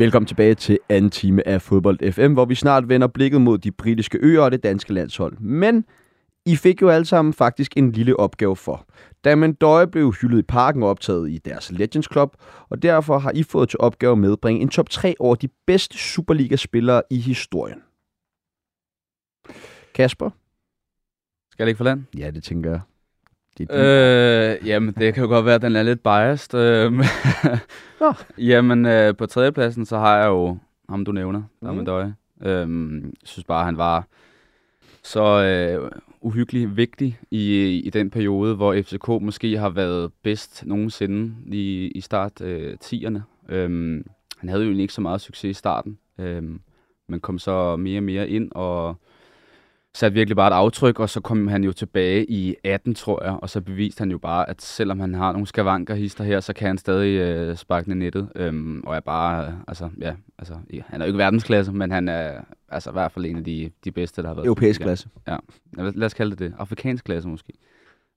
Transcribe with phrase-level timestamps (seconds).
[0.00, 3.72] Velkommen tilbage til anden time af Fodbold FM, hvor vi snart vender blikket mod de
[3.72, 5.38] britiske øer og det danske landshold.
[5.38, 5.84] Men
[6.52, 8.86] i fik jo alle sammen faktisk en lille opgave for.
[9.24, 12.36] Damon Døje blev hyldet i parken og optaget i deres Legends Club,
[12.68, 15.98] og derfor har I fået til opgave at medbringe en top 3 over de bedste
[15.98, 17.78] Superliga-spillere i historien.
[19.94, 20.30] Kasper?
[21.52, 22.04] Skal jeg ikke for land?
[22.18, 22.80] Ja, det tænker jeg.
[23.58, 26.54] Det Øh, jamen, det kan jo godt være, at den er lidt biased.
[26.60, 26.92] Øh,
[28.00, 28.12] Nå.
[28.38, 30.58] jamen, øh, på tredjepladsen, så har jeg jo
[30.88, 31.84] ham, du nævner, Damon Mhm.
[31.86, 32.14] Døje.
[32.42, 34.06] Øh, synes bare, han var
[35.02, 35.90] så øh,
[36.20, 42.00] uhyggelig vigtig i, i den periode, hvor FCK måske har været bedst nogensinde i, i
[42.00, 43.20] start øh, 10'erne.
[43.48, 46.60] Øhm, han havde jo egentlig ikke så meget succes i starten, øhm,
[47.08, 48.96] men kom så mere og mere ind og
[49.94, 53.36] satte virkelig bare et aftryk, og så kom han jo tilbage i 18, tror jeg,
[53.42, 56.52] og så beviste han jo bare, at selvom han har nogle skavanker hister her, så
[56.52, 60.80] kan han stadig øh, sparke nettet, øhm, og er bare, øh, altså, ja, altså, ja,
[60.86, 63.70] han er jo ikke verdensklasse, men han er altså i hvert fald en af de,
[63.84, 64.46] de bedste, der har været.
[64.46, 65.08] europæisk klasse.
[65.28, 65.36] Ja,
[65.72, 66.54] lad lad os kalde det det.
[66.58, 67.52] Afrikansk klasse måske.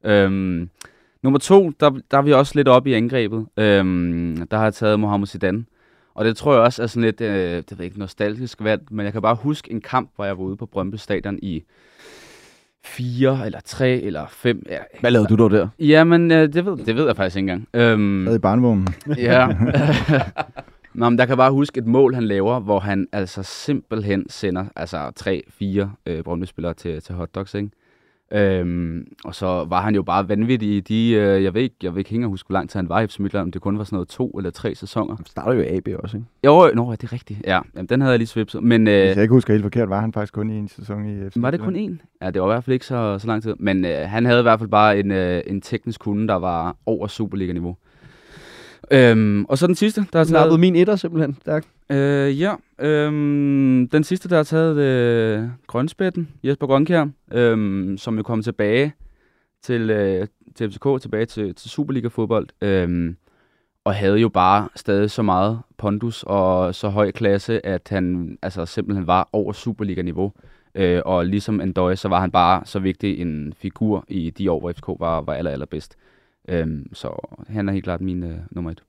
[0.06, 0.70] Øhm,
[1.24, 3.46] nummer to, der, der er vi også lidt oppe i angrebet.
[3.58, 5.66] Øhm, der har jeg taget Mohamed Zidane.
[6.16, 9.04] Og det tror jeg også er sådan lidt, øh, det ved ikke, nostalgisk valg, men
[9.06, 11.64] jeg kan bare huske en kamp, hvor jeg var ude på Brøndby Stadion i
[12.86, 14.64] fire, eller tre, eller fem.
[14.70, 15.68] Ja, Hvad lavede du dog der?
[15.80, 17.68] Jamen, øh, det, ved, det ved jeg faktisk ikke engang.
[17.74, 18.88] Øhm, Sad i barnevognen.
[19.18, 19.48] Ja.
[20.94, 24.66] Nå, men der kan bare huske et mål, han laver, hvor han altså simpelthen sender
[24.76, 27.70] altså tre, fire øh, Brøndby-spillere til, til hotdogs, ikke?
[28.34, 31.92] Øhm, og så var han jo bare vanvittig i de, øh, jeg ved ikke, jeg
[31.92, 33.78] ved ikke engang huske, hvor lang tid han var i FC Midtjylland, om det kun
[33.78, 35.16] var sådan noget to eller tre sæsoner.
[35.16, 36.28] Han starter jo AB også, ikke?
[36.46, 37.40] Jo, nå, er det er rigtigt.
[37.48, 38.64] Ja, jamen, den havde jeg lige svipset.
[38.64, 41.06] Men Hvis øh, jeg ikke husker helt forkert, var han faktisk kun i en sæson
[41.06, 42.06] i FC var det kun én?
[42.22, 43.56] Ja, det var i hvert fald ikke så, så lang tid.
[43.60, 46.76] Men øh, han havde i hvert fald bare en, øh, en teknisk kunde, der var
[46.86, 47.78] over Superliga-niveau.
[48.92, 50.60] Øhm, og så den sidste, der er Du snappede taget...
[50.60, 51.38] min etter simpelthen.
[51.46, 51.66] Tak.
[51.90, 58.24] Øh, ja, øhm, den sidste, der har taget øh, grønspætten, Jesper Grønkjær, øhm, som jo
[58.24, 58.94] kom tilbage
[59.64, 63.16] til, øh, til FCK, tilbage til, til Superliga-fodbold, øhm,
[63.86, 68.66] og havde jo bare stadig så meget pondus og så høj klasse, at han altså
[68.66, 70.32] simpelthen var over Superliga-niveau.
[70.76, 74.60] Øh, og ligesom Andøje, så var han bare så vigtig en figur i de år,
[74.60, 75.96] hvor FCK var, var aller, allerbedst.
[76.50, 78.84] Øhm, så han er helt klart min øh, nummer et.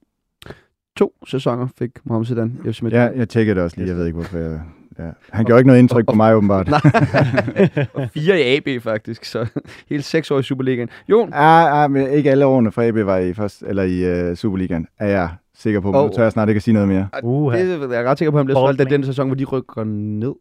[0.97, 3.17] To sæsoner fik Mohamed Zidane i FC Ja, Midtjylland.
[3.17, 3.89] jeg tjekkede det også lige.
[3.89, 4.61] Jeg ved ikke, hvorfor jeg...
[4.99, 5.11] Ja.
[5.31, 6.69] Han gjorde ikke noget indtryk på mig, åbenbart.
[6.69, 6.81] Nej.
[7.95, 9.47] og fire i AB faktisk, så
[9.89, 10.89] hele seks år i Superligaen.
[11.09, 14.37] Jon, Ja, ja, men ikke alle årene fra AB var i, først, eller i uh,
[14.37, 15.89] Superligaen, er jeg sikker på.
[15.91, 17.09] Men Og- nu tør jeg snart ikke at sige noget mere.
[17.23, 17.59] Uha.
[17.65, 19.35] det er jeg ret sikker på, at han bliver Bold solgt af den sæson, hvor
[19.37, 20.35] de rykker ned.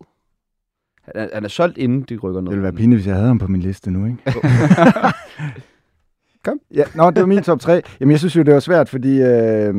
[1.03, 2.47] Han er, han er solgt, inden de rykker ned.
[2.47, 4.17] Det ville være pinligt, hvis jeg havde ham på min liste nu, ikke?
[6.43, 6.59] Kom.
[6.73, 7.81] Ja, nå, det var min top 3.
[7.99, 9.73] Jamen, jeg synes jo, det var svært, fordi øh,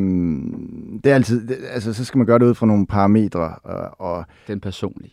[1.04, 1.48] det er altid...
[1.48, 5.12] Det, altså, så skal man gøre det ud fra nogle parametre, og, og Den personlige.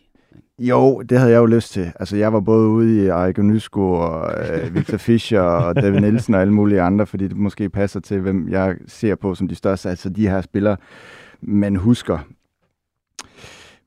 [0.58, 1.92] Jo, det havde jeg jo lyst til.
[2.00, 3.38] Altså, jeg var både ude i Erik
[3.72, 8.00] og øh, Victor Fischer og David Nielsen og alle mulige andre, fordi det måske passer
[8.00, 9.88] til, hvem jeg ser på som de største.
[9.88, 10.76] Altså, de her spillere,
[11.40, 12.18] man husker.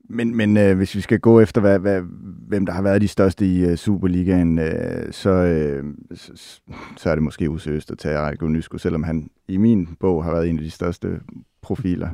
[0.10, 2.02] Men, men øh, hvis vi skal gå efter, hvad, hvad,
[2.48, 5.84] hvem der har været de største i øh, Superligaen, øh, så, øh,
[6.14, 6.60] så,
[6.98, 10.32] så er det måske useriøst at tage Erik Nysko, selvom han i min bog har
[10.32, 11.20] været en af de største
[11.62, 12.10] profiler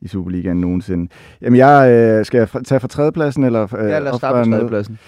[0.00, 1.12] i Superligaen nogensinde.
[1.40, 4.50] Jamen, jeg, øh, skal jeg fra- tage fra tredjepladsen, eller øh, Ja, lad os starte
[4.50, 4.98] fra tredjepladsen.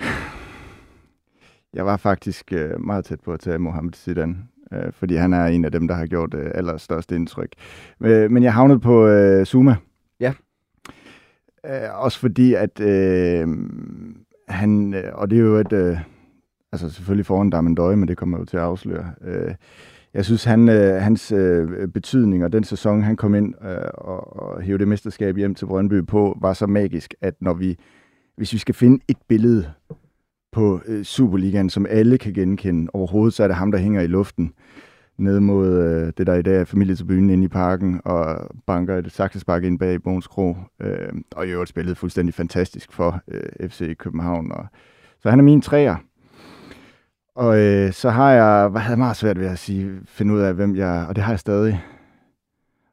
[1.74, 4.36] Jeg var faktisk øh, meget tæt på at tage Mohamed Zidane,
[4.72, 7.48] øh, fordi han er en af dem, der har gjort øh, allerstørst indtryk.
[8.02, 9.76] Øh, men jeg havnede på øh, Zuma.
[11.66, 13.48] Øh, også fordi, at øh,
[14.48, 15.98] han, øh, og det er jo et, øh,
[16.72, 19.10] altså selvfølgelig foran Damendøje, men det kommer jo til at afsløre.
[19.24, 19.54] Øh,
[20.14, 24.36] jeg synes, han, øh, hans øh, betydning og den sæson, han kom ind øh, og,
[24.36, 27.78] og hævde det mesterskab hjem til Brøndby på, var så magisk, at når vi,
[28.36, 29.70] hvis vi skal finde et billede
[30.52, 34.06] på øh, Superligaen, som alle kan genkende overhovedet, så er det ham, der hænger i
[34.06, 34.52] luften
[35.18, 39.12] ned mod øh, det, der i dag er familietribunen inde i parken, og banker et
[39.12, 40.56] saksespark ind bag Bogens Kro.
[40.80, 44.52] Øh, og i øvrigt spillet fuldstændig fantastisk for øh, FC København.
[44.52, 44.66] Og,
[45.20, 45.96] så han er min træer.
[47.34, 50.54] Og øh, så har jeg, hvad havde meget svært ved at sige, finde ud af,
[50.54, 51.84] hvem jeg, og det har jeg stadig.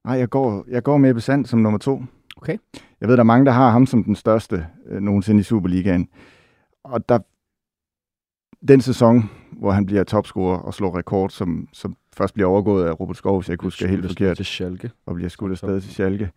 [0.06, 2.04] Nej, jeg går, jeg går med Ebbe Sand som nummer to.
[2.38, 2.58] Okay.
[3.02, 6.08] Jeg ved, der er mange, der har ham som den største øh, nogensinde i Superligaen.
[6.84, 7.20] Og der,
[8.68, 13.00] den sæson, hvor han bliver topscorer og slår rekord, som, som først bliver overgået af
[13.00, 14.92] Robert Skov, hvis jeg ikke husker helt forkert, til Schalke.
[15.06, 16.32] og bliver skudt afsted til Schalke.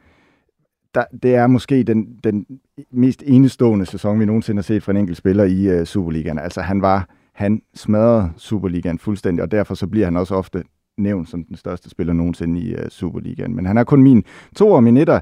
[0.94, 2.46] Der, det er måske den, den
[2.90, 6.38] mest enestående sæson, vi nogensinde har set fra en enkelt spiller i uh, Superligaen.
[6.38, 10.62] Altså han var, han smadrede Superligaen fuldstændig, og derfor så bliver han også ofte
[10.98, 13.56] nævnt som den største spiller nogensinde i uh, Superligaen.
[13.56, 14.24] Men han er kun min
[14.56, 15.20] to og min etter.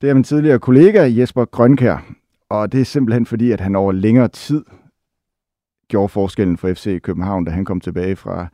[0.00, 2.06] Det er min tidligere kollega Jesper Grønkær,
[2.48, 4.64] og det er simpelthen fordi, at han over længere tid
[5.88, 8.46] gjorde forskellen for FC København, da han kom tilbage fra,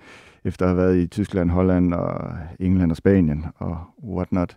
[0.46, 4.56] efter at have været i Tyskland, Holland og England og Spanien og whatnot.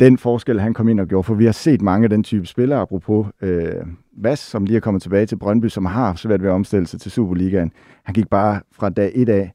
[0.00, 2.46] Den forskel, han kom ind og gjorde, for vi har set mange af den type
[2.46, 3.86] spillere, apropos øh,
[4.16, 7.00] Vas, som lige er kommet tilbage til Brøndby, som har svært ved at omstille sig
[7.00, 7.72] til Superligaen.
[8.04, 9.52] Han gik bare fra dag et af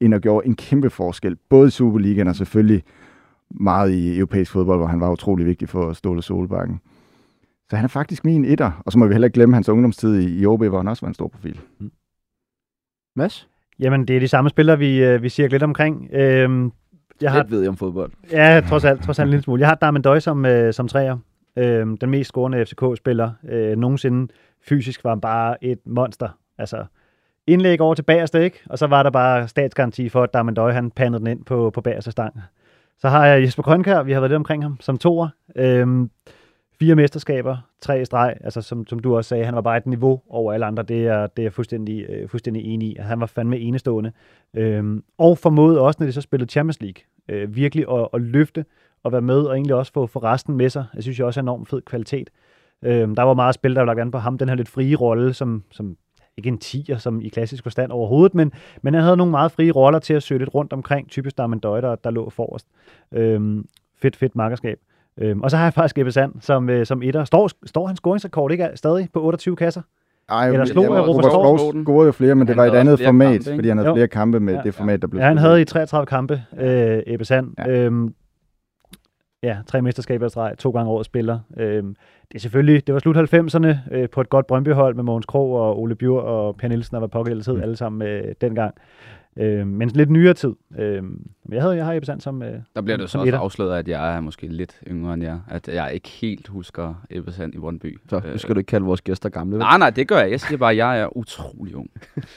[0.00, 2.82] ind og gjorde en kæmpe forskel, både i Superligaen og selvfølgelig
[3.50, 6.80] meget i europæisk fodbold, hvor han var utrolig vigtig for Ståle Solbakken.
[7.70, 10.18] Så han er faktisk min etter, og så må vi heller ikke glemme hans ungdomstid
[10.18, 11.60] i, i OB, hvor han også var en stor profil.
[11.80, 11.90] Mm.
[13.16, 13.48] Mads?
[13.80, 16.08] Jamen, det er de samme spillere, vi, øh, vi siger lidt omkring.
[16.12, 16.72] Øhm,
[17.20, 17.38] jeg har...
[17.38, 18.12] Lidt ved jeg om fodbold.
[18.32, 19.60] Ja, trods alt, trods alt en lille smule.
[19.60, 21.18] Jeg har Darmen Døj som, øh, som træer.
[21.56, 24.32] Øhm, den mest scorende FCK-spiller øh, nogensinde.
[24.68, 26.28] Fysisk var han bare et monster.
[26.58, 26.84] Altså,
[27.46, 28.62] indlæg over til bagerste, ikke?
[28.70, 31.70] Og så var der bare statsgaranti for, at Darmen Døj, han pandede den ind på,
[31.70, 32.40] på bagerste stang.
[32.98, 35.28] Så har jeg Jesper Grønkær, vi har været lidt omkring ham, som toer.
[35.56, 36.10] Øhm,
[36.78, 40.20] fire mesterskaber, tre streg, altså som, som du også sagde, han var bare et niveau
[40.28, 42.96] over alle andre, det er, det er jeg fuldstændig, øh, fuldstændig enig i.
[42.96, 44.12] Altså, han var fandme enestående.
[44.54, 48.64] Øhm, og formåede også, når de så spillede Champions League, øh, virkelig at, at løfte
[49.02, 50.84] og være med, og egentlig også få, få resten med sig.
[50.94, 52.30] Jeg synes jo også er enormt fed kvalitet.
[52.82, 54.96] Øhm, der var meget spil, der var lagt an på ham, den her lidt frie
[54.96, 55.96] rolle, som, som
[56.36, 58.52] ikke en tiger som i klassisk forstand overhovedet, men,
[58.82, 61.46] men han havde nogle meget frie roller til at søge lidt rundt omkring, typisk der
[61.46, 62.66] man der, der lå forrest.
[63.12, 63.68] Øhm,
[64.02, 64.78] fedt, fedt markerskab.
[65.20, 67.24] Øhm, og så har jeg faktisk Ebbe Sand som, øh, som etter.
[67.24, 69.82] Står, står hans scoringsrekord ikke stadig på 28 kasser?
[70.28, 73.00] Ej, Eller slog Robert, Robert Skov scorede jo flere, men Han det var et andet
[73.00, 73.94] format, kampe, fordi han havde Jo.
[73.94, 74.60] flere kampe med Ja.
[74.64, 77.48] det format, der blev Ja, han havde i 33 kampe, øh, Ebbe Sand.
[77.58, 77.70] Ja.
[77.70, 77.78] Ja.
[77.78, 78.14] Øhm,
[79.42, 81.38] ja, tre mesterskaber i streg, to gange årets spiller.
[81.56, 81.94] Øhm,
[82.28, 85.52] det er selvfølgelig, det var slut 90'erne øh, på et godt Brøndby-hold med Mogens Krog
[85.52, 87.62] og Ole Bjur og Per Nielsen, der var pågældet Mm.
[87.62, 88.74] alle sammen øh, dengang.
[89.38, 90.52] Øh, men lidt nyere tid.
[90.78, 91.02] Øh,
[91.52, 93.38] jeg, havde, jeg har Ebbe Sand som øh, Der bliver det så også etter.
[93.40, 95.38] afsløret, at jeg er måske lidt yngre end jer.
[95.48, 97.98] At jeg ikke helt husker Ebbe Sand i Brøndby.
[98.08, 99.52] Så nu skal du ikke kalde vores gæster gamle.
[99.52, 99.58] vel?
[99.58, 100.30] Nej, nej, det gør jeg.
[100.30, 101.90] Jeg siger bare, at jeg er utrolig ung.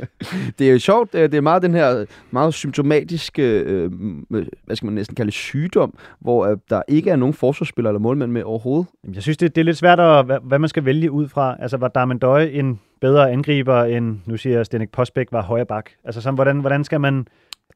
[0.59, 3.91] Det er jo sjovt, øh, det er meget den her meget symptomatiske, øh,
[4.31, 7.99] øh, hvad skal man næsten kalde sygdom, hvor øh, der ikke er nogen forsvarsspiller eller
[7.99, 8.87] målmænd med overhovedet.
[9.13, 11.55] Jeg synes, det, det er lidt svært, at, hvad, hvad man skal vælge ud fra.
[11.59, 15.65] Altså, var Darmen Døje en bedre angriber, end, nu siger jeg, Stenik Postbæk var højre
[15.65, 15.89] bak?
[16.03, 17.27] Altså, sådan, hvordan, hvordan skal man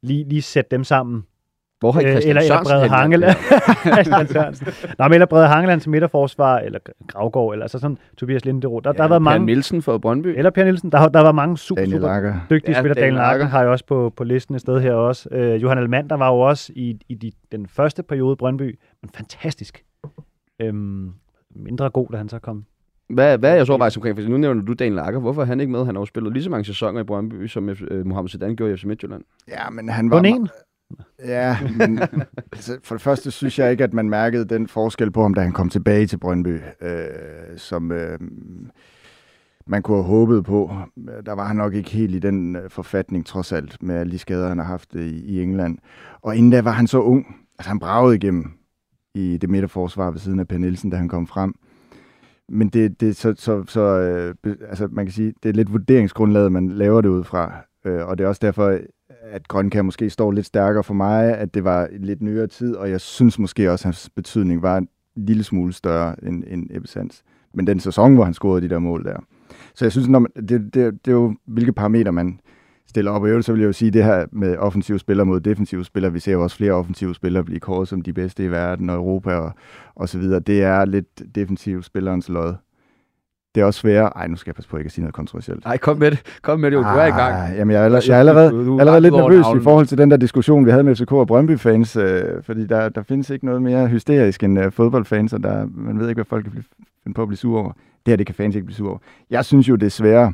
[0.02, 1.24] lige, lige sætte dem sammen?
[1.80, 2.88] Hvor har Øh, Christian eller, eller Brede?
[2.90, 3.20] Hangel.
[5.00, 8.84] Nå, men eller Brede Hangeland til midterforsvar, eller Gravgaard, eller altså sådan Tobias Linderoth.
[8.84, 9.46] Der, der har været Per mange...
[9.46, 10.28] Nielsen fra Brøndby.
[10.38, 10.92] Eller Per Nielsen.
[10.92, 12.36] Der, har- der var mange super, Daniel super Lager.
[12.50, 12.96] dygtige Ja, spillere.
[13.00, 15.30] Daniel Lager har jeg også på, på listen et sted her også.
[15.32, 19.10] Øh, Johan Almander var jo også i, i de, den første periode i Brøndby, men
[19.16, 19.84] fantastisk.
[20.60, 21.12] Øhm,
[21.56, 22.66] mindre god, da han så kom.
[23.10, 24.18] Hvad, hvad er jeg så overvejelse omkring?
[24.18, 25.20] For nu nævner du Daniel Akker.
[25.20, 25.86] Hvorfor er han ikke med?
[25.86, 28.74] Han har jo spillet lige så mange sæsoner i Brøndby, som øh, Mohamed Zidane gjorde
[28.74, 29.24] i FC Midtjylland.
[29.48, 30.18] Ja, men han var...
[30.18, 30.50] Kun en?
[31.26, 32.00] Ja, men
[32.54, 35.42] altså, for det første synes jeg ikke, at man mærkede den forskel på ham, da
[35.42, 38.20] han kom tilbage til Brøndby, øh, som øh,
[39.68, 40.72] man kunne have håbet på.
[41.26, 44.20] Der var han nok ikke helt i den øh, forfatning, trods alt, med alle de
[44.20, 45.78] skader, han har haft øh, i, i England.
[46.22, 47.26] Og inden da var han så ung.
[47.60, 48.52] Altså, han bragede igennem
[49.16, 51.56] i det midterforsvar ved siden af Per Nielsen, da han kom frem.
[52.50, 56.52] Men det, det så, så, så øh, altså, man kan sige, det er lidt vurderingsgrundlaget,
[56.52, 57.52] man laver det ud fra.
[57.86, 58.80] Øh, og det er også derfor,
[59.24, 62.76] at Grønkær måske står lidt stærkere for mig, at det var en lidt nyere tid,
[62.76, 66.70] og jeg synes måske også, at hans betydning var en lille smule større end, end
[66.72, 67.24] Ebbe Sands.
[67.54, 69.18] Men den sæson, hvor han scorede de der mål der.
[69.76, 72.40] Så jeg synes, når man, det, det, det er jo, hvilke parametre man
[72.90, 73.22] stiller op.
[73.22, 76.14] Og øvrigt, så vil jeg jo sige, det her med offensive spillere mod defensive spillere,
[76.14, 78.96] vi ser jo også flere offensive spillere blive kåret som de bedste i verden og
[78.96, 79.52] Europa og,
[79.96, 80.40] og så videre.
[80.40, 82.54] Det er lidt defensive spillerens lod.
[83.56, 84.10] Det er også sværere.
[84.18, 85.66] Ej, nu skal jeg passe på ikke at sige noget kontroversielt.
[85.66, 86.22] Nej, kom med det.
[86.42, 87.36] Kom med det, du er i gang.
[87.52, 89.62] Ah, Jamen, jeg er, allerede, jeg er allerede, Du- du er allerede lidt nervøs navlen.
[89.62, 92.90] i forhold til den der diskussion, vi havde med FCK og Brøndby-fans, øh, fordi der,
[92.90, 96.26] der findes ikke noget mere hysterisk end øh, fodboldfans, og der, man ved ikke, hvad
[96.26, 96.64] folk kan blive,
[97.04, 97.72] finde på at blive sure over.
[98.06, 99.00] Det her, det kan fans ikke blive sure over.
[99.30, 100.34] Jeg synes jo, det er sværere,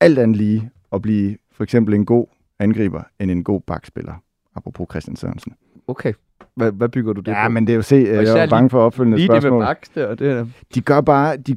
[0.00, 2.26] alt andet lige, at blive for eksempel en god
[2.58, 4.14] angriber, end en god bakspiller.
[4.54, 5.52] Apropos Christian Sørensen.
[5.88, 6.12] Okay.
[6.56, 7.52] Hvad, hvad bygger du det Ja, på?
[7.52, 9.62] men det er jo se, jeg er bange for opfølgende Lige det med spørgsmål.
[9.62, 10.46] bak der, det er...
[10.74, 11.36] de gør bare...
[11.36, 11.56] De,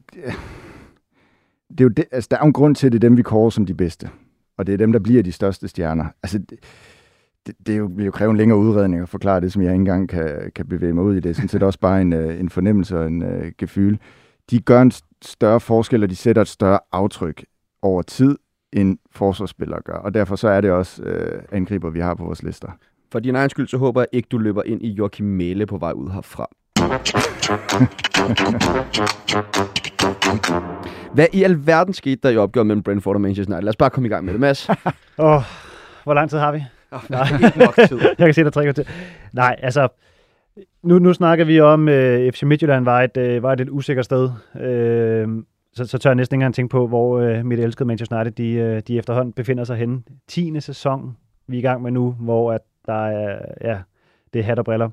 [1.69, 3.17] det er jo det, altså, der er jo en grund til, at det er dem,
[3.17, 4.09] vi kårer som de bedste.
[4.57, 6.05] Og det er dem, der bliver de største stjerner.
[6.23, 6.59] Altså, det,
[7.47, 9.71] det, det er jo, vil jo kræve en længere udredning at forklare det, som jeg
[9.71, 11.19] ikke engang kan, kan bevæge mig ud i.
[11.19, 13.97] Det er sådan set også bare en, øh, en fornemmelse og en uh, gefyl.
[14.49, 17.45] De gør en større forskel, og de sætter et større aftryk
[17.81, 18.37] over tid,
[18.73, 19.93] end forsvarsspillere gør.
[19.93, 22.67] Og derfor så er det også øh, angriber, vi har på vores lister.
[23.11, 25.77] For din egen skyld, så håber jeg ikke, du løber ind i Joachim Mæle på
[25.77, 26.49] vej ud herfra.
[31.13, 33.63] Hvad i alverden skete der i opgøret mellem Brentford og Manchester United?
[33.63, 34.69] Lad os bare komme i gang med det, Mads.
[34.69, 34.75] Åh,
[35.17, 35.41] oh,
[36.03, 36.63] hvor lang tid har vi?
[36.91, 37.99] Oh, nej, ikke nok tid.
[38.01, 38.87] jeg kan se, der trækker til.
[39.33, 39.87] Nej, altså,
[40.83, 43.69] nu, nu snakker vi om, at uh, FC Midtjylland var et, uh, var et lidt
[43.69, 44.29] usikkert sted.
[44.55, 45.43] Uh,
[45.79, 48.31] så, så tør jeg næsten ikke engang tænke på, hvor øh, mit elskede Manchester United,
[48.31, 50.03] de, øh, de efterhånden befinder sig henne.
[50.27, 50.59] 10.
[50.59, 51.17] sæson,
[51.47, 53.79] vi er i gang med nu, hvor at der er, ja,
[54.33, 54.89] det er hat og briller.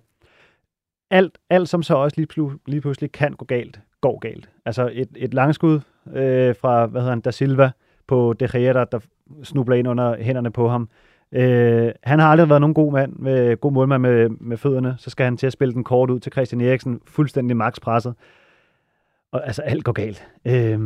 [1.11, 4.49] Alt, alt som så også lige, plu, lige pludselig kan gå galt, går galt.
[4.65, 5.81] Altså et, et langskud
[6.15, 7.71] øh, fra, hvad hedder han, Da Silva
[8.07, 8.99] på De Gea, der, der
[9.43, 10.89] snubler ind under hænderne på ham.
[11.33, 14.95] Øh, han har aldrig været nogen god mand, med god målmand med, med fødderne.
[14.99, 18.15] Så skal han til at spille den kort ud til Christian Eriksen, fuldstændig makspresset.
[18.15, 18.46] presset.
[19.33, 20.29] Og altså, alt går galt.
[20.45, 20.81] Øh,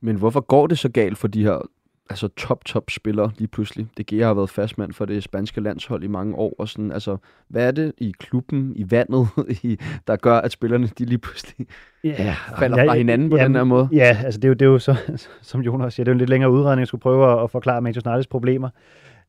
[0.00, 1.68] Men hvorfor går det så galt for de her
[2.10, 3.86] altså top, top spillere lige pludselig.
[3.96, 6.54] Det Gea har været fastmand for det spanske landshold i mange år.
[6.58, 7.16] Og sådan, altså,
[7.48, 9.28] hvad er det i klubben, i vandet,
[9.62, 11.66] i, der gør, at spillerne de lige pludselig
[12.04, 13.88] ja, falder fra hinanden på ja, den her måde?
[13.92, 14.96] Ja, altså det er jo, det er jo så,
[15.42, 17.50] som Jonas siger, det er jo en lidt længere udredning, jeg skulle prøve at, at
[17.50, 18.70] forklare Manchester Uniteds problemer.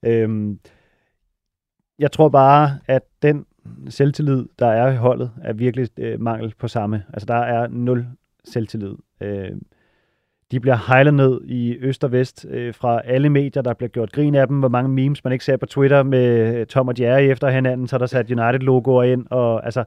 [0.05, 0.59] Øhm,
[1.99, 3.45] jeg tror bare, at den
[3.89, 7.03] selvtillid, der er i holdet, er virkelig øh, mangel på samme.
[7.13, 8.05] Altså der er nul
[8.45, 8.95] selvtillid.
[9.21, 9.51] Øh,
[10.51, 14.11] de bliver hejlet ned i øst og vest øh, fra alle medier, der bliver gjort
[14.11, 14.59] grin af dem.
[14.59, 17.87] Hvor mange memes man ikke ser på Twitter med øh, Tom og Jerry efter hinanden,
[17.87, 19.25] så er der sat United-logoer ind.
[19.29, 19.83] Og, altså,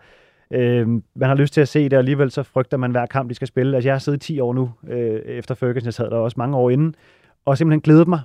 [0.50, 3.28] øh, man har lyst til at se det, og alligevel så frygter man hver kamp,
[3.28, 3.76] de skal spille.
[3.76, 5.84] Altså, jeg har siddet 10 år nu øh, efter Ferguson.
[5.84, 6.94] Jeg sad der også mange år inden,
[7.44, 8.20] og simpelthen glædet mig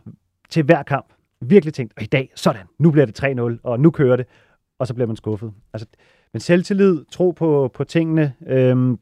[0.50, 1.06] til hver kamp.
[1.42, 4.26] Virkelig tænkt, og i dag, sådan, nu bliver det 3-0, og nu kører det.
[4.80, 5.52] Og så bliver man skuffet.
[5.74, 5.88] Altså,
[6.34, 8.98] men selvtillid, tro på, på tingene, øh,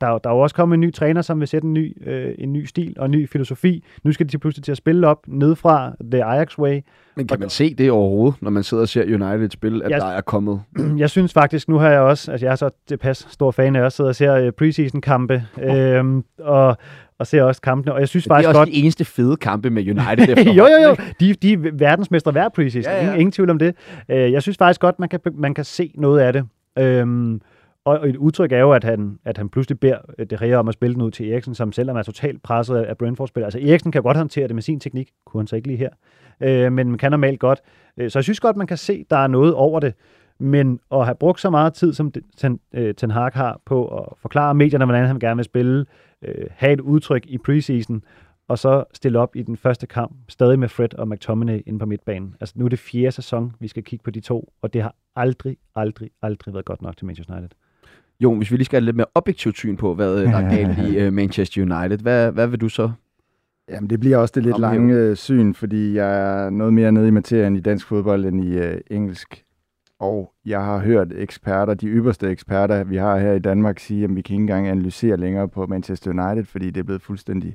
[0.00, 2.34] der, der er jo også kommet en ny træner, som vil sætte en ny, øh,
[2.38, 3.84] en ny stil og en ny filosofi.
[4.04, 6.80] Nu skal de pludselig til at spille op nedfra The Ajax Way.
[7.16, 10.00] Men kan man se det overhovedet, når man sidder og ser United spille, at jeg,
[10.00, 10.62] der er kommet?
[10.98, 13.84] Jeg synes faktisk, nu har jeg også, altså jeg er så tilpas stor fan af,
[13.84, 16.04] at sidder og ser preseason-kampe, øh,
[16.38, 16.76] og,
[17.18, 18.54] og ser også kampene, og jeg synes faktisk godt...
[18.54, 20.96] Det er også de eneste fede kampe med United jo, jo, jo.
[21.20, 22.92] De, de er verdensmester hver preseason.
[22.92, 23.02] Ja, ja.
[23.02, 23.74] Ingen, ingen tvivl om det.
[24.08, 26.44] Jeg synes faktisk godt, man kan, man kan se noget af det.
[26.78, 27.40] Øhm,
[27.86, 29.98] og et udtryk er jo, at han, at han pludselig beder
[30.30, 32.98] det Gea om at spille den ud til Eriksen, som selvom er totalt presset af
[32.98, 33.46] Brentford-spiller.
[33.46, 35.88] Altså Eriksen kan godt håndtere det med sin teknik, kunne han så ikke lige her,
[36.40, 37.60] øh, men man kan normalt godt.
[37.96, 39.94] Øh, så jeg synes godt, man kan se, der er noget over det.
[40.38, 44.04] Men at have brugt så meget tid, som Ten, øh, Ten Hag har på at
[44.18, 45.86] forklare medierne, hvordan han gerne vil spille,
[46.22, 48.02] øh, have et udtryk i preseason,
[48.48, 51.86] og så stille op i den første kamp, stadig med Fred og McTominay inde på
[51.86, 52.34] midtbanen.
[52.40, 54.94] Altså nu er det fjerde sæson, vi skal kigge på de to, og det har
[55.16, 57.50] aldrig, aldrig, aldrig været godt nok til Manchester United.
[58.20, 60.78] Jo, hvis vi lige skal have lidt mere objektivt syn på, hvad der er galt
[60.78, 62.90] i uh, Manchester United, hvad, hvad vil du så?
[63.68, 67.08] Jamen, det bliver også det lidt lange uh, syn, fordi jeg er noget mere nede
[67.08, 69.45] i materien i dansk fodbold end i uh, engelsk.
[70.00, 74.16] Og jeg har hørt eksperter, de ypperste eksperter, vi har her i Danmark, sige, at
[74.16, 77.54] vi kan ikke engang analysere længere på Manchester United, fordi det er blevet fuldstændig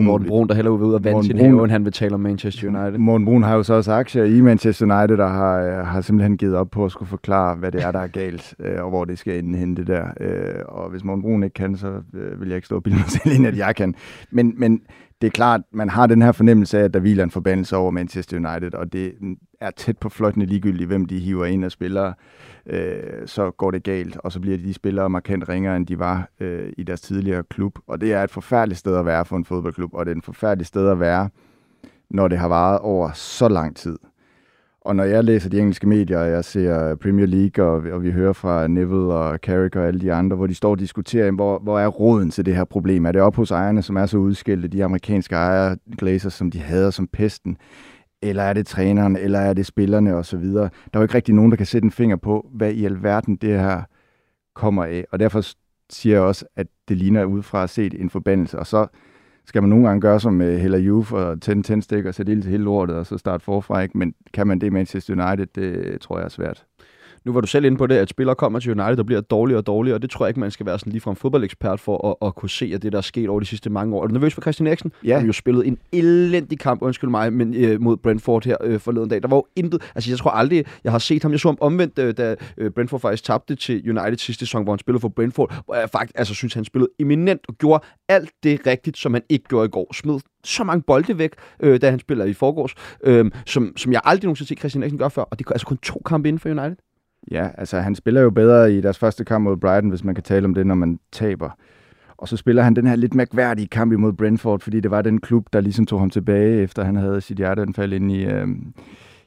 [0.00, 2.20] er Morten Brun, der heller vil ud og vande sin have, han vil tale om
[2.20, 2.98] Manchester United.
[2.98, 6.36] Morten Brun har jo så også aktier i Manchester United, der har, øh, har simpelthen
[6.36, 9.04] givet op på at skulle forklare, hvad det er, der er galt, øh, og hvor
[9.04, 10.04] det skal ende hen det der.
[10.20, 13.10] Øh, og hvis Morten Brun ikke kan, så vil jeg ikke stå og bilde mig
[13.10, 13.94] selv ind, at jeg kan.
[14.30, 14.80] Men, men
[15.24, 17.90] det er klart, man har den her fornemmelse af, at der hviler en forbandelse over
[17.90, 19.12] Manchester United, og det
[19.60, 22.14] er tæt på fløjtende ligegyldigt, hvem de hiver ind af spillere
[22.66, 26.28] øh, så går det galt, og så bliver de spillere markant ringere, end de var
[26.40, 27.78] øh, i deres tidligere klub.
[27.86, 30.24] Og det er et forfærdeligt sted at være for en fodboldklub, og det er et
[30.24, 31.28] forfærdeligt sted at være,
[32.10, 33.98] når det har varet over så lang tid.
[34.84, 38.10] Og når jeg læser de engelske medier, og jeg ser Premier League, og, og vi
[38.10, 41.58] hører fra Neville og Carrick og alle de andre, hvor de står og diskuterer, hvor,
[41.58, 43.06] hvor er roden til det her problem?
[43.06, 46.58] Er det op hos ejerne, som er så udskilte, de amerikanske ejere, Glazers, som de
[46.58, 47.56] hader som pesten?
[48.24, 50.42] eller er det træneren, eller er det spillerne osv.
[50.42, 53.36] Der er jo ikke rigtig nogen, der kan sætte en finger på, hvad i alverden
[53.36, 53.82] det her
[54.54, 55.04] kommer af.
[55.12, 55.42] Og derfor
[55.90, 58.58] siger jeg også, at det ligner udefra set en forbandelse.
[58.58, 58.86] Og så
[59.46, 62.42] skal man nogle gange gøre som med Hella Juve og tænde tændstik og sætte ild
[62.42, 63.80] til hele lortet, og så starte forfra.
[63.80, 63.98] Ikke?
[63.98, 66.64] Men kan man det i Manchester United, det tror jeg er svært.
[67.24, 69.60] Nu var du selv inde på det, at spillere kommer til United og bliver dårligere
[69.60, 71.80] og dårligere, og det tror jeg ikke, man skal være sådan lige fra en fodboldekspert
[71.80, 74.02] for at, at kunne se, at det, der er sket over de sidste mange år.
[74.02, 74.92] Er du nervøs for Christian Eriksen?
[75.04, 75.16] Ja.
[75.16, 79.08] Han jo spillet en elendig kamp, undskyld mig, men, øh, mod Brentford her øh, forleden
[79.08, 79.22] dag.
[79.22, 81.58] Der var jo intet, altså jeg tror aldrig, jeg har set ham, jeg så ham
[81.60, 85.08] omvendt, øh, da øh, Brentford faktisk tabte til United sidste sæson, hvor han spillede for
[85.08, 89.14] Brentford, hvor jeg faktisk altså, synes, han spillede eminent og gjorde alt det rigtigt, som
[89.14, 89.94] han ikke gjorde i går.
[89.94, 94.00] Smed så mange bolde væk, øh, da han spiller i forgårs, øh, som, som jeg
[94.04, 96.40] aldrig nogensinde set Christian Eriksen gøre før, og det er altså kun to kampe inden
[96.40, 96.76] for United.
[97.30, 100.24] Ja, altså han spiller jo bedre i deres første kamp mod Brighton, hvis man kan
[100.24, 101.50] tale om det, når man taber.
[102.16, 105.20] Og så spiller han den her lidt mærkværdige kamp imod Brentford, fordi det var den
[105.20, 108.48] klub, der ligesom tog ham tilbage, efter han havde sit hjerteanfald ind i, øh,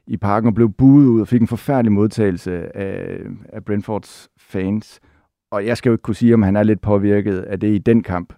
[0.08, 5.00] i parken og blev buet ud og fik en forfærdelig modtagelse af, af Brentfords fans.
[5.52, 7.78] Og jeg skal jo ikke kunne sige, om han er lidt påvirket af det i
[7.78, 8.34] den kamp.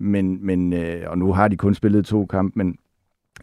[0.00, 2.76] Men, men øh, og nu har de kun spillet to kampe, men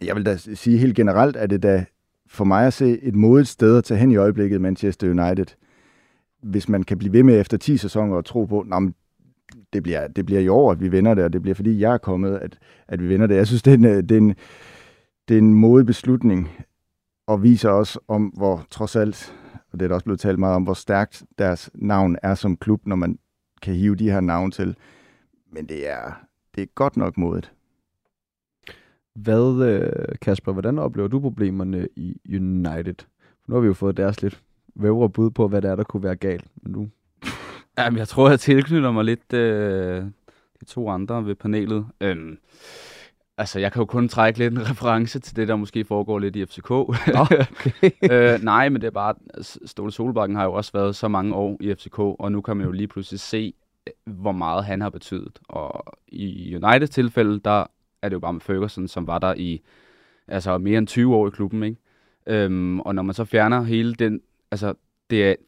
[0.02, 1.84] jeg vil da sige helt generelt, at det da
[2.28, 5.46] for mig at se et modigt sted at tage hen i øjeblikket Manchester United.
[6.42, 8.92] Hvis man kan blive ved med efter 10 sæsoner og tro på, at
[9.72, 11.92] det bliver, det bliver i år, at vi vinder det, og det bliver fordi jeg
[11.92, 12.58] er kommet, at,
[12.88, 13.34] at vi vinder det.
[13.34, 14.34] Jeg synes, det er en, det er en,
[15.28, 16.48] det er en modig beslutning,
[17.26, 19.34] og viser også om, hvor trods alt,
[19.72, 22.56] og det er der også blevet talt meget om, hvor stærkt deres navn er som
[22.56, 23.18] klub, når man
[23.62, 24.76] kan hive de her navn til.
[25.52, 27.52] Men det er, det er godt nok modigt.
[29.22, 32.94] Hvad, øh, Kasper, hvordan oplever du problemerne i United?
[33.46, 34.42] Nu har vi jo fået deres lidt
[34.74, 36.44] vævre bud på, hvad det er, der kunne være galt.
[36.62, 36.88] Men nu...
[37.78, 40.04] Jamen, jeg tror, jeg tilknytter mig lidt øh,
[40.60, 41.86] de to andre ved panelet.
[42.00, 42.38] Øhm,
[43.38, 46.36] altså, jeg kan jo kun trække lidt en reference til det, der måske foregår lidt
[46.36, 46.70] i FCK.
[46.70, 47.44] okay.
[48.12, 51.56] øh, nej, men det er bare, Ståle Solbakken har jo også været så mange år
[51.60, 53.54] i FCK, og nu kan man jo lige pludselig se,
[54.06, 55.38] hvor meget han har betydet.
[55.48, 57.64] Og i United tilfælde, der
[58.02, 59.60] er det jo bare med Ferguson, som var der i
[60.28, 61.76] altså mere end 20 år i klubben, ikke?
[62.26, 64.74] Øhm, og når man så fjerner hele den, altså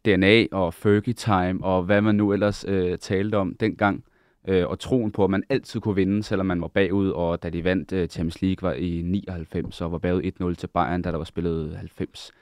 [0.05, 4.05] DNA og Fergie-time, og hvad man nu ellers øh, talte om dengang,
[4.49, 7.51] øh, og troen på, at man altid kunne vinde, selvom man var bagud, og da
[7.51, 11.11] de vandt øh, Champions League var i 99, og var bagud 1-0 til Bayern, da
[11.11, 12.33] der var spillet 90.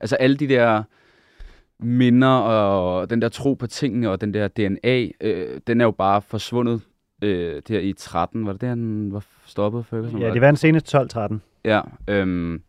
[0.00, 0.82] Altså alle de der
[1.78, 5.90] minder, og den der tro på tingene, og den der DNA, øh, den er jo
[5.90, 6.80] bare forsvundet
[7.22, 8.46] øh, der i 13.
[8.46, 10.20] Var det der, han var stoppet, Ferguson?
[10.20, 11.34] Ja, det var den seneste 12-13.
[11.64, 12.62] Ja, øhm,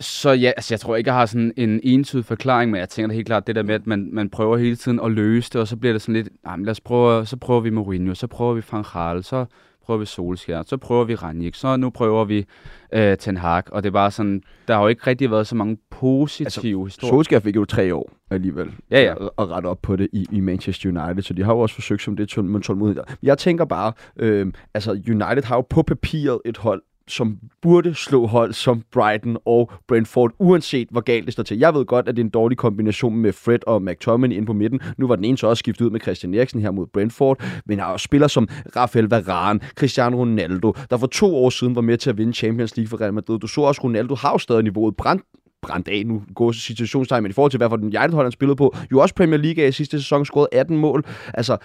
[0.00, 3.08] så ja, altså jeg tror ikke, jeg har sådan en entydig forklaring, men jeg tænker
[3.08, 5.60] da helt klart det der med, at man, man prøver hele tiden at løse det,
[5.60, 8.14] og så bliver det sådan lidt, nej, men lad os prøve, så prøver vi Mourinho,
[8.14, 9.44] så prøver vi Frank Hall, så
[9.86, 12.46] prøver vi Solskjaer, så prøver vi Ranjik, så nu prøver vi
[12.92, 15.54] øh, Ten Hag, og det er bare sådan, der har jo ikke rigtig været så
[15.54, 17.10] mange positive altså, historier.
[17.10, 19.14] Solskjaer fik jo tre år alligevel ja, ja.
[19.24, 21.74] At, at rette op på det i, i Manchester United, så de har jo også
[21.74, 23.04] forsøgt som det med tålmodighed.
[23.22, 28.26] Jeg tænker bare, øh, altså United har jo på papiret et hold, som burde slå
[28.26, 31.58] hold som Brighton og Brentford, uanset hvor galt det står til.
[31.58, 34.52] Jeg ved godt, at det er en dårlig kombination med Fred og McTominay ind på
[34.52, 34.80] midten.
[34.98, 37.78] Nu var den ene så også skiftet ud med Christian Eriksen her mod Brentford, men
[37.78, 41.96] har også spillere som Rafael Varane, Cristiano Ronaldo, der for to år siden var med
[41.96, 43.38] til at vinde Champions League for Real Madrid.
[43.38, 45.22] Du så også, Ronaldo har jo stadig niveauet brændt
[45.66, 48.56] brændt af nu, gode situationstegn, men i forhold til, hvad for den United han spillede
[48.56, 51.04] på, jo også Premier League i sidste sæson, scorede 18 mål.
[51.34, 51.56] Altså,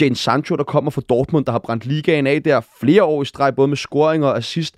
[0.00, 3.24] Jane Sancho, der kommer fra Dortmund, der har brændt ligaen af der flere år i
[3.24, 4.74] streg, både med scoringer og assist.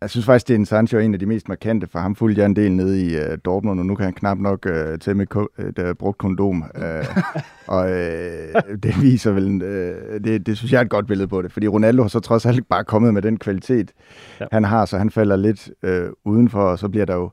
[0.00, 2.40] Jeg synes faktisk, det er en Sancho en af de mest markante, for ham fulgte
[2.40, 5.16] jeg en del nede i uh, Dortmund, og nu kan han knap nok uh, til
[5.16, 6.64] med ko- uh, brugt kondom.
[6.74, 7.22] Uh,
[7.76, 11.42] og uh, det viser vel, uh, det, det synes jeg er et godt billede på
[11.42, 13.92] det, fordi Ronaldo har så trods alt bare kommet med den kvalitet,
[14.40, 14.46] ja.
[14.52, 17.30] han har, så han falder lidt uh, udenfor, og så bliver der jo,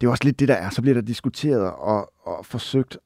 [0.00, 2.98] det er også lidt det, der er, så bliver der diskuteret og, og forsøgt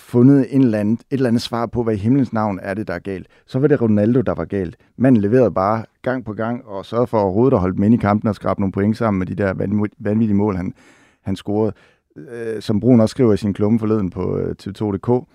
[0.00, 2.88] fundet en eller anden, et eller andet svar på, hvad i himlens navn er det,
[2.88, 3.26] der er galt.
[3.46, 4.76] Så var det Ronaldo, der var galt.
[4.96, 8.00] Manden leverede bare gang på gang og sørgede for overhovedet at holde dem inde i
[8.00, 9.52] kampen og skrabe nogle point sammen med de der
[9.98, 10.74] vanvittige mål, han,
[11.22, 11.72] han scorede.
[12.16, 15.26] Øh, som Brun også skriver i sin klumme forleden på øh, TV2.dk,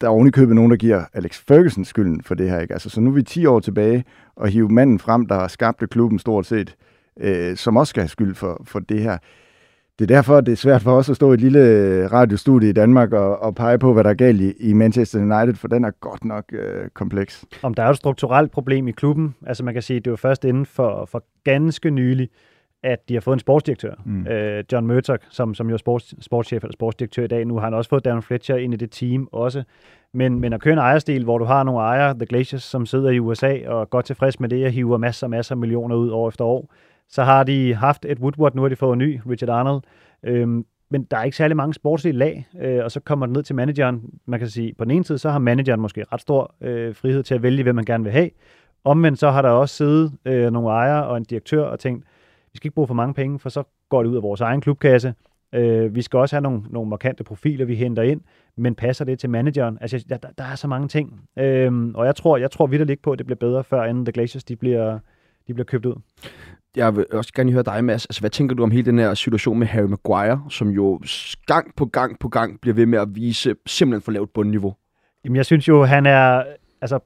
[0.00, 2.60] der er ovenikøbet nogen, der giver Alex Ferguson skylden for det her.
[2.60, 2.72] Ikke?
[2.72, 4.04] Altså, så nu er vi 10 år tilbage
[4.36, 6.76] og hive manden frem, der har skabt klubben stort set,
[7.20, 9.18] øh, som også skal have skyld for, for det her
[9.98, 12.68] det er derfor, det er svært for os at stå i et lille øh, radiostudie
[12.68, 15.68] i Danmark og, og pege på, hvad der er galt i, i Manchester United, for
[15.68, 17.44] den er godt nok øh, kompleks.
[17.62, 20.44] Om der er et strukturelt problem i klubben, altså man kan sige, det var først
[20.44, 22.28] inden for, for ganske nylig,
[22.82, 24.26] at de har fået en sportsdirektør, mm.
[24.26, 27.44] øh, John Murdoch, som, som jo er sports, sportschef eller sportsdirektør i dag.
[27.44, 29.62] Nu har han også fået Darren Fletcher ind i det team også.
[30.14, 33.10] Men, men at køre en ejerstil, hvor du har nogle ejere, The Glaciers, som sidder
[33.10, 35.96] i USA og er godt tilfreds med det og hiver masser og masser af millioner
[35.96, 36.70] ud år efter år,
[37.08, 39.82] så har de haft et Woodward, nu har de fået en ny, Richard Arnold.
[40.22, 43.42] Øhm, men der er ikke særlig mange sportslige lag, øh, og så kommer det ned
[43.42, 44.02] til manageren.
[44.26, 47.22] Man kan sige, på den ene side, så har manageren måske ret stor øh, frihed
[47.22, 48.30] til at vælge, hvem man gerne vil have.
[48.84, 52.04] Omvendt så har der også siddet øh, nogle ejere og en direktør og tænkt,
[52.52, 54.60] vi skal ikke bruge for mange penge, for så går det ud af vores egen
[54.60, 55.14] klubkasse.
[55.52, 58.20] Øh, vi skal også have nogle, nogle markante profiler, vi henter ind,
[58.56, 59.78] men passer det til manageren?
[59.80, 61.20] Altså, der, der er så mange ting.
[61.38, 64.12] Øh, og jeg tror, jeg tror vidt på, at det bliver bedre, før inden The
[64.12, 64.98] Glaciers de bliver,
[65.46, 65.94] de bliver købt ud
[66.76, 68.06] jeg vil også gerne høre dig, Mads.
[68.06, 71.00] Altså, hvad tænker du om hele den her situation med Harry Maguire, som jo
[71.46, 74.74] gang på gang på gang bliver ved med at vise simpelthen for lavt bundniveau?
[75.24, 76.44] Jamen, jeg synes jo, han er
[76.80, 76.98] altså,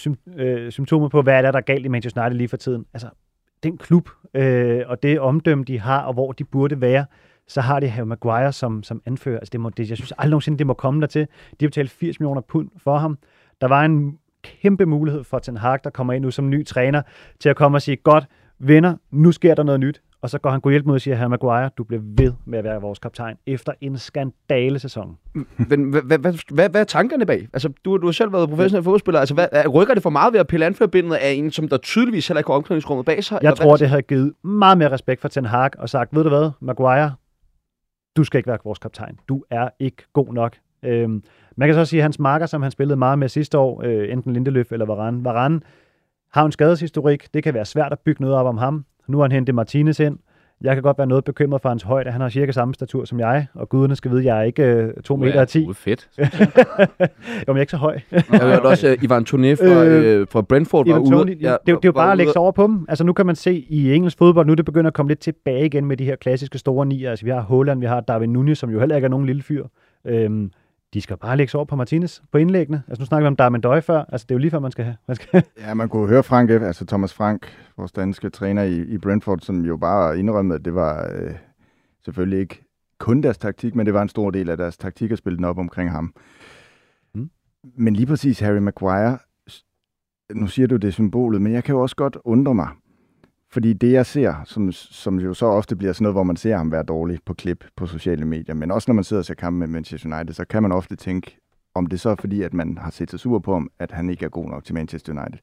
[0.00, 2.56] sym- øh, symptomet på, hvad er der, der er galt i Manchester United lige for
[2.56, 2.86] tiden.
[2.94, 3.08] Altså,
[3.62, 7.06] den klub øh, og det omdømme, de har, og hvor de burde være,
[7.48, 9.38] så har de Harry Maguire som, som anfører.
[9.38, 11.28] Altså, det må, det, jeg synes aldrig nogensinde, det må komme der til.
[11.60, 13.18] De har betalt 80 millioner pund for ham.
[13.60, 14.18] Der var en
[14.62, 17.02] kæmpe mulighed for Ten Hag, der kommer ind nu som ny træner,
[17.40, 18.24] til at komme og sige, godt,
[18.58, 20.02] venner, nu sker der noget nyt.
[20.22, 22.58] Og så går han gå hjælp mod og siger, Harry Maguire, du bliver ved med
[22.58, 25.18] at være vores kaptajn efter en skandale sæson.
[25.68, 27.48] Men hvad, hvad, hvad, er tankerne bag?
[27.52, 29.20] Altså, du, du har selv været professionel fodboldspiller.
[29.20, 31.76] Altså, hvad, er- rykker det for meget ved at pille anførbindet af en, som der
[31.76, 33.38] tydeligvis heller ikke har omklædningsrummet bag sig?
[33.42, 33.78] Jeg tror, hvad?
[33.78, 37.14] det havde givet meget mere respekt for Ten Hag og sagt, ved du hvad, Maguire,
[38.16, 39.18] du skal ikke være vores kaptajn.
[39.28, 40.56] Du er ikke god nok.
[40.82, 41.22] Øhm,
[41.56, 44.12] man kan så sige, at hans marker, som han spillede meget med sidste år, øh,
[44.12, 45.60] enten Lindeløf eller Varane, Varane
[46.32, 47.34] har jo en skadeshistorik.
[47.34, 48.84] Det kan være svært at bygge noget op om ham.
[49.08, 50.18] Nu har han hentet Martinez ind.
[50.60, 52.10] Jeg kan godt være noget bekymret for hans højde.
[52.10, 54.62] Han har cirka samme statur som jeg, og guderne skal vide, at jeg er ikke
[54.62, 55.66] øh, 2 meter og 10.
[55.66, 56.08] Uh, fedt.
[56.18, 56.24] jo,
[57.46, 57.98] men jeg er ikke så høj.
[58.12, 61.10] Jeg hørte også, uh, Ivan Toné fra, Øh, øh, fra Brentford var ude.
[61.10, 62.84] Toney, det, det, er jo- det er jo bare at lægge sig over på dem.
[62.88, 65.18] Altså nu kan man se i engelsk fodbold, nu er det begynder at komme lidt
[65.20, 67.10] tilbage igen med de her klassiske store nier.
[67.10, 69.42] Altså vi har Holland, vi har Darwin Nunez, som jo heller ikke er nogen lille
[69.42, 69.64] fyr.
[70.04, 70.50] Øhm,
[70.96, 72.82] de skal bare lægge sig over på Martinez på indlæggene.
[72.88, 74.04] Altså nu snakker vi om Darwin Døje før.
[74.08, 74.96] Altså det er jo lige før, man skal have.
[75.08, 78.98] Man skal Ja, man kunne høre Frank, altså Thomas Frank, vores danske træner i, i
[78.98, 81.34] Brentford, som jo bare indrømmede, at det var øh,
[82.04, 82.64] selvfølgelig ikke
[82.98, 85.44] kun deres taktik, men det var en stor del af deres taktik at spille den
[85.44, 86.14] op omkring ham.
[87.14, 87.30] Mm.
[87.76, 89.18] Men lige præcis Harry Maguire,
[90.34, 92.68] nu siger du det symbolet, men jeg kan jo også godt undre mig,
[93.56, 96.56] fordi det jeg ser, som, som jo så ofte bliver sådan noget, hvor man ser
[96.56, 99.34] ham være dårlig på klip på sociale medier, men også når man sidder og ser
[99.34, 101.38] kampen med Manchester United, så kan man ofte tænke,
[101.74, 104.10] om det så er fordi, at man har set sig sur på ham, at han
[104.10, 105.38] ikke er god nok til Manchester United.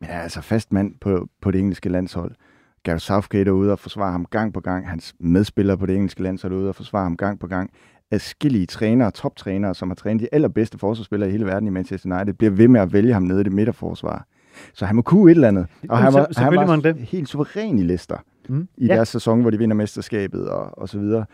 [0.00, 2.34] Men han er altså fast mand på, på det engelske landshold.
[2.82, 4.88] Gareth Southgate er ude og forsvare ham gang på gang.
[4.88, 7.70] Hans medspillere på det engelske landshold er ude og forsvare ham gang på gang.
[8.10, 12.34] Adskillige trænere, toptrænere, som har trænet de allerbedste forsvarsspillere i hele verden i Manchester United,
[12.34, 14.26] bliver ved med at vælge ham nede i det midterforsvar.
[14.74, 15.66] Så han må kunne et eller andet.
[15.88, 16.96] Og han Så- var, han var det.
[16.96, 18.16] helt suveræn i Leicester
[18.48, 18.68] mm.
[18.76, 18.94] i ja.
[18.94, 21.24] deres sæson, hvor de vinder mesterskabet og, og så videre.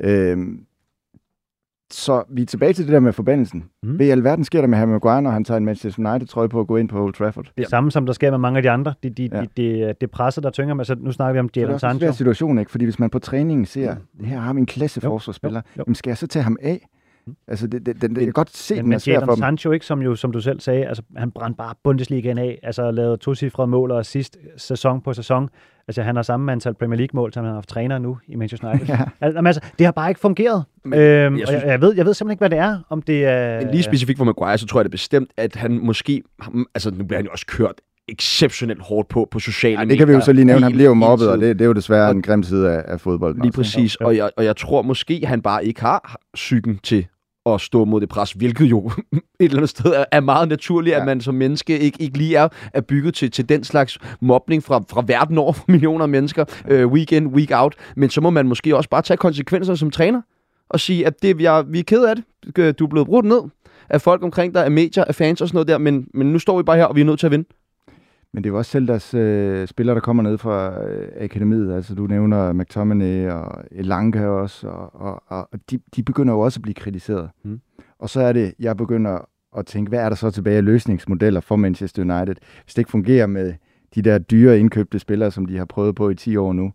[0.00, 0.60] Øhm,
[1.92, 3.64] så vi er tilbage til det der med forbandelsen.
[3.82, 3.88] Mm.
[3.88, 3.96] Mm.
[3.96, 6.60] Hvad i alverden sker der med Harry Maguire, når han tager en Manchester United-trøje på
[6.60, 7.50] at gå ind på Old Trafford?
[7.58, 8.94] Det samme, som der sker med mange af de andre.
[9.02, 9.40] Det de, Ja.
[9.40, 10.80] de, de, det presser, der tynger med.
[10.80, 12.12] Altså, nu snakker vi om Så det er Jadon en svær Sancho.
[12.12, 12.70] situation, ikke?
[12.70, 15.84] Fordi hvis man på træningen ser, her har vi en klasse forsvarsspiller, jo, jo.
[15.86, 16.88] jamen skal jeg så tage ham af?
[17.48, 19.36] Altså, det, det, det, det, jeg kan godt se, Men, den er svær for dem.
[19.36, 22.90] Sancho, ikke, som, jo, som du selv sagde, altså, han brændte bare Bundesligaen af, altså
[22.90, 25.48] lavet to cifrede mål og sidst sæson på sæson.
[25.88, 28.68] Altså, han har samme antal Premier League-mål, som han har haft træner nu i Manchester
[28.70, 28.86] United.
[28.94, 28.98] Ja.
[29.20, 30.64] Altså, altså, det har bare ikke fungeret.
[30.84, 32.78] Men øhm, jeg og jeg, synes- jeg, ved, jeg ved simpelthen ikke, hvad det er.
[32.90, 33.60] Om det er...
[33.60, 36.22] Men lige specifikt for Maguire, så tror jeg det bestemt, at han måske...
[36.74, 37.74] Altså, nu bliver han jo også kørt
[38.08, 40.62] exceptionelt hårdt på på sociale Ja, det kan vi jo så lige nævne.
[40.62, 42.82] Han bliver jo mobbet, og det, det er jo desværre Og- en grim side af,
[42.92, 43.42] af fodbold.
[43.42, 47.06] Lige præcis, og jeg, og jeg tror måske, han bare ikke har psyken til
[47.46, 50.90] at stå mod det pres, hvilket jo et eller andet sted er, er meget naturligt,
[50.92, 50.96] ja.
[50.96, 51.00] Ja.
[51.02, 54.62] at man som menneske ikke, ikke lige er, er bygget til, til den slags mobning
[54.64, 57.74] fra, fra verden over for millioner af mennesker, øh, week in, week out.
[57.96, 60.20] Men så må man måske også bare tage konsekvenser som træner
[60.70, 62.78] og sige, at det, jeg, vi er ked af det.
[62.78, 63.40] Du er blevet brudt ned
[63.90, 66.38] af folk omkring dig, af medier, af fans og sådan noget der, men, men nu
[66.38, 67.48] står vi bare her, og vi er nødt til at vinde.
[68.34, 71.74] Men det er jo også selv deres øh, spillere, der kommer ned fra øh, akademiet.
[71.74, 76.58] Altså, du nævner McTominay og Elanga også, og, og, og de, de begynder jo også
[76.58, 77.30] at blive kritiseret.
[77.44, 77.60] Mm.
[77.98, 81.40] Og så er det, jeg begynder at tænke, hvad er der så tilbage af løsningsmodeller
[81.40, 82.34] for Manchester United?
[82.64, 83.54] Hvis det ikke fungerer med
[83.94, 86.72] de der dyre indkøbte spillere, som de har prøvet på i 10 år nu,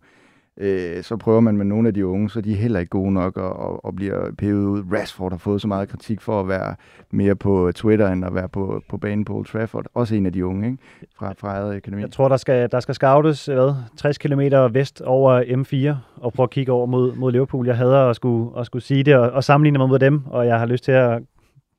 [0.60, 3.12] øh, så prøver man med nogle af de unge, så de er heller ikke gode
[3.12, 4.82] nok og, og, og bliver pævet ud.
[4.92, 6.74] Rashford har fået så meget kritik for at være
[7.10, 9.86] mere på Twitter, end at være på, på banen på Old Trafford.
[9.94, 10.78] Også en af de unge, ikke?
[11.18, 12.02] Fra, fra eget akademi.
[12.02, 14.40] Jeg tror, der skal, der skal scoutes hvad, 60 km
[14.72, 17.66] vest over M4 og prøve at kigge over mod, mod Liverpool.
[17.66, 20.46] Jeg hader at skulle, at skulle sige det og, og sammenligne mig med dem, og
[20.46, 21.22] jeg har lyst til at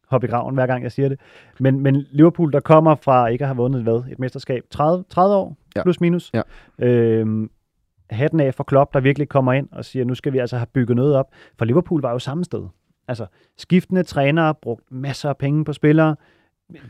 [0.10, 1.20] hoppe i graven, hver gang jeg siger det.
[1.60, 5.36] Men, men Liverpool, der kommer fra ikke at have vundet hvad, et mesterskab 30, 30
[5.36, 5.84] år, ja.
[5.84, 6.32] plus minus.
[6.34, 6.42] Ja.
[6.80, 7.50] Øhm,
[8.10, 10.68] hatten af for Klopp, der virkelig kommer ind og siger, nu skal vi altså have
[10.74, 11.26] bygget noget op.
[11.58, 12.68] For Liverpool var jo samme sted.
[13.08, 13.26] Altså,
[13.58, 16.16] skiftende trænere brugt masser af penge på spillere.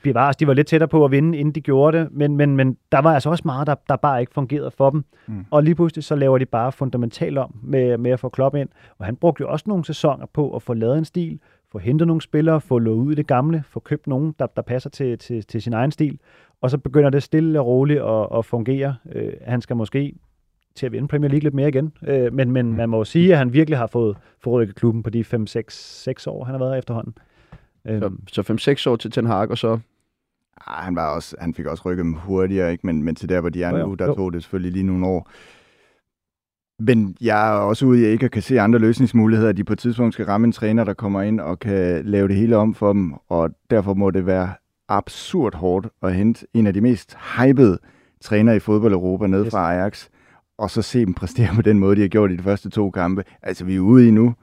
[0.04, 2.78] Bevares, de var lidt tættere på at vinde, inden de gjorde det, men, men, men
[2.92, 5.06] der var altså også meget, der, der bare ikke fungerede for dem.
[5.28, 5.46] Mm.
[5.52, 8.70] Og lige pludselig så laver de bare fundamentalt om med, med at få Klopp ind.
[8.98, 11.40] Og han brugte jo også nogle sæsoner på at få lavet en stil,
[11.72, 14.62] få hentet nogle spillere, få lået ud i det gamle, få købt nogen, der, der
[14.62, 16.20] passer til, til, til sin egen stil.
[16.62, 18.96] Og så begynder det stille og roligt at, at fungere.
[19.12, 20.16] Øh, han skal måske
[20.80, 21.92] til at vinde Premier League lidt mere igen.
[22.08, 22.76] Øh, men men Mm.
[22.76, 26.44] man må jo sige, at han virkelig har fået forrykket klubben på de 5-6 år,
[26.44, 27.14] han har været her efterhånden.
[27.88, 29.80] Øhm, Så, så 5-6 år til Ten Hag, og så...
[30.68, 32.88] Ah, han, var også, han fik også rykket dem hurtigere, ikke?
[32.88, 35.30] Men, men til der, hvor de er nu, der tog det selvfølgelig lige nogle år.
[36.84, 39.50] Men jeg er også ude i at ikke kan se andre løsningsmuligheder.
[39.50, 42.28] at De på et tidspunkt skal ramme en træner, der kommer ind og kan lave
[42.28, 43.14] det hele om for dem.
[43.30, 44.50] Og derfor må det være
[44.90, 47.78] absurd hårdt at hente en af de mest hypede
[48.22, 49.52] træner i fodbold-Europa ned Yes.
[49.52, 50.08] fra Ajax.
[50.60, 52.90] Og så se dem præstere på den måde, de har gjort i de første to
[52.92, 53.24] kampe.
[53.44, 54.36] Altså, vi er ude i nu,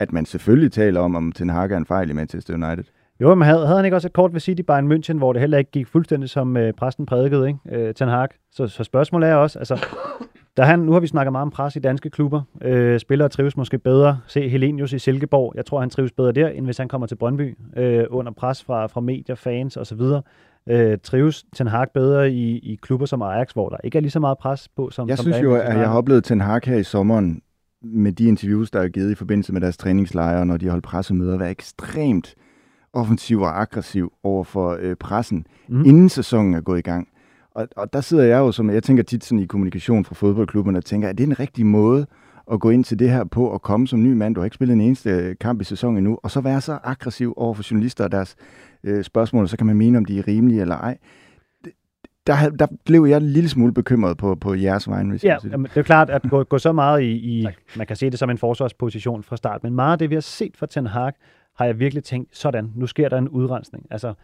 [0.00, 2.84] at man selvfølgelig taler om, om Ten Hag er en fejl i Manchester United.
[3.20, 5.40] Jo, men havde, havde han ikke også et kort ved City Bayern München, hvor det
[5.40, 7.86] heller ikke gik fuldstændig som øh, præsten prædikede, ikke?
[7.86, 8.28] Øh, Ten Hag.
[8.52, 9.86] Så, så spørgsmålet er også, altså,
[10.56, 12.42] da han, nu har vi snakket meget om pres i danske klubber.
[12.62, 14.18] Øh, spillere trives måske bedre.
[14.26, 15.52] Se Helenius i Silkeborg.
[15.56, 18.64] Jeg tror, han trives bedre der, end hvis han kommer til Brøndby øh, under pres
[18.64, 20.00] fra, fra medier, fans osv.
[20.70, 24.10] Øh, trives Ten Hag bedre i, i klubber som Ajax, hvor der ikke er lige
[24.10, 26.60] så meget pres på, som Jeg som synes jo, at jeg har oplevet Ten Hag
[26.64, 27.42] her i sommeren,
[27.82, 30.84] med de interviews, der er givet i forbindelse med deres træningslejre, når de har holdt
[30.84, 32.34] pressemøder, være ekstremt
[32.92, 35.84] offensiv og aggressiv over for øh, pressen, Mm.
[35.84, 37.08] inden sæsonen er gået i gang.
[37.54, 40.76] Og, og der sidder jeg jo som, jeg tænker tit sådan i kommunikation fra fodboldklubben,
[40.76, 42.06] og tænker, er det en rigtig måde
[42.52, 44.54] at gå ind til det her på, at komme som ny mand, du har ikke
[44.54, 47.62] spillet en eneste øh, kamp i sæsonen endnu, og så være så aggressiv over for
[47.70, 48.36] journalister og deres
[48.84, 50.98] øh, spørgsmål, og så kan man mene, om de er rimelige eller ej.
[52.26, 55.34] Der, der blev jeg en lille smule bekymret på, på jeres vegne, hvis Ja, jeg
[55.34, 55.52] kan sige det.
[55.52, 58.18] jamen, det er klart, at gå, gå så meget i, i man kan se det
[58.18, 61.12] som en forsvarsposition fra start, men meget af det, vi har set fra Ten Hag,
[61.56, 63.86] har jeg virkelig tænkt, sådan, nu sker der en udrensning.
[63.90, 64.14] Altså,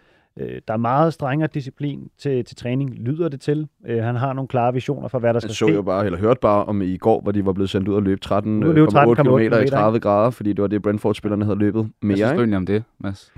[0.40, 3.68] øh, der er meget strengere disciplin til, til træning, lyder det til.
[3.86, 5.74] Øh, han har nogle klare visioner for, hvad der Jeg skal så ske.
[5.74, 8.02] jo bare, eller hørte bare om i går, hvor de var blevet sendt ud og
[8.02, 10.68] løbe 13,8 Nu er det jo 13,8 km i kilometer, 30 grader, fordi det var
[10.68, 12.16] det, Brentford-spillerne havde løbet Hvad mere.
[12.16, 12.40] synes du Ikke?
[12.40, 13.32] egentlig om det, Mads?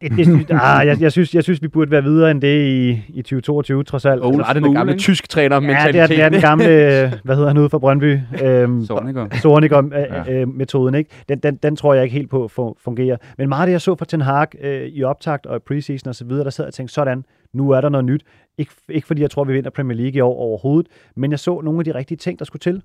[0.00, 2.66] Det, det, synes, ah, jeg, jeg, synes, jeg synes, vi burde være videre end det
[2.66, 4.24] i, i 2022, trods alt.
[4.24, 6.40] Old Så er det den school, gamle tysk træner Ja, det er, det er den
[6.40, 8.18] gamle, øh, hvad hedder han ude fra Brøndby?
[8.42, 9.28] Øhm, Sorniger.
[9.42, 11.10] Sorniger-metoden, ikke?
[11.28, 13.16] Den, den, den tror jeg ikke helt på fu- fungerer.
[13.38, 16.10] Men meget af det, jeg så fra Ten Hag øh, i optakt og i preseason
[16.10, 18.22] osv., der sad jeg og tænkte, sådan, nu er der noget nyt.
[18.58, 21.60] Ikke, ikke fordi jeg tror, vi vinder Premier League i år overhovedet, men jeg så
[21.60, 22.82] nogle af de rigtige ting, der skulle til.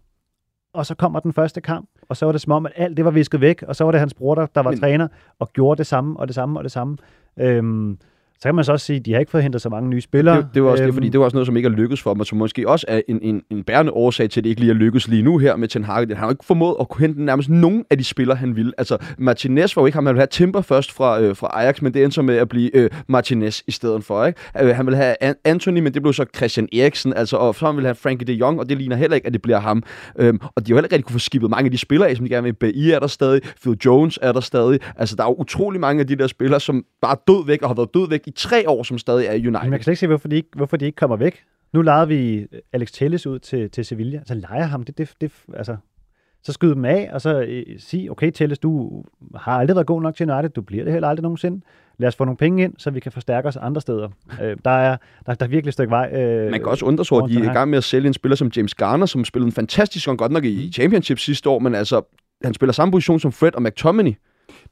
[0.74, 3.06] Og så kommer den første kamp, og så var det som om, at alt det
[3.06, 5.08] var visket væk, og så var det hans bror, der, der var Men- træner,
[5.40, 6.98] og gjorde det samme, og det samme, og det samme.
[7.40, 7.98] Øhm,
[8.42, 10.02] så kan man så også sige, at de har ikke fået hentet så mange nye
[10.02, 10.38] spillere.
[10.38, 12.02] Det, det var også det, Øhm, fordi det var også noget, som ikke er lykkedes
[12.02, 14.50] for dem, og som måske også er en, en, en bærende årsag til, at det
[14.50, 16.08] ikke lige er lykkedes lige nu her med Ten Hag.
[16.08, 18.72] Han har ikke formået at kunne hente nærmest nogen af de spillere, han ville.
[18.78, 21.82] Altså, Martinez var jo ikke ham, han ville have Timber først fra, øh, fra Ajax,
[21.82, 24.26] men det endte så med at blive øh, Martinez i stedet for.
[24.26, 24.40] Ikke?
[24.62, 27.66] Øh, han ville have An- Anthony, men det blev så Christian Eriksen, altså, og så
[27.72, 29.84] ville han have Frankie de Jong, og det ligner heller ikke, at det bliver ham.
[30.20, 32.16] Øhm, og de har heller ikke rigtig kunne få skibet mange af de spillere af,
[32.16, 32.54] som de gerne vil.
[32.54, 34.80] BI er der stadig, Phil Jones er der stadig.
[34.96, 37.62] Altså, der er jo utrolig mange af de der spillere, som bare er død væk,
[37.62, 39.52] og har været død væk i tre år, som stadig er i United.
[39.52, 41.44] Men jeg kan slet ikke se, hvorfor de ikke, hvorfor de ikke kommer væk.
[41.74, 44.22] Nu lejede vi Alex Telles ud til, til Sevilla.
[44.26, 44.84] Så leger ham.
[44.84, 45.78] Det, det, det, altså,
[46.44, 49.04] så skyde dem af, og så øh, sige, okay Telles, du
[49.36, 51.62] har aldrig været god nok til United, du bliver det heller aldrig nogensinde.
[51.98, 54.10] Lad os få nogle penge ind, så vi kan forstærke os andre steder.
[54.42, 56.10] Øh, der, er, der, der er virkelig et stykke vej.
[56.14, 58.08] Øh, Man kan også undre sig over, at de er i gang med at sælge
[58.08, 61.50] en spiller som James Garner, som spillede en fantastisk og godt nok i Championship sidste
[61.50, 62.02] år, men altså,
[62.44, 64.14] han spiller samme position som Fred og McTominay.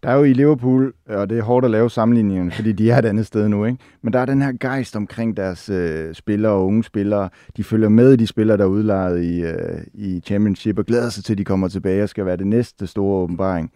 [0.04, 2.98] Der er jo i Liverpool, og det er hårdt at lave sammenligningerne, fordi de er
[2.98, 3.78] et andet sted nu, ikke?
[4.02, 7.30] men der er den her gejst omkring deres øh, spillere og unge spillere.
[7.58, 11.10] De følger med i de spillere, der er udlejet i, øh, i Championship, og glæder
[11.10, 13.72] sig til, at de kommer tilbage og skal være det næste store åbenbaring.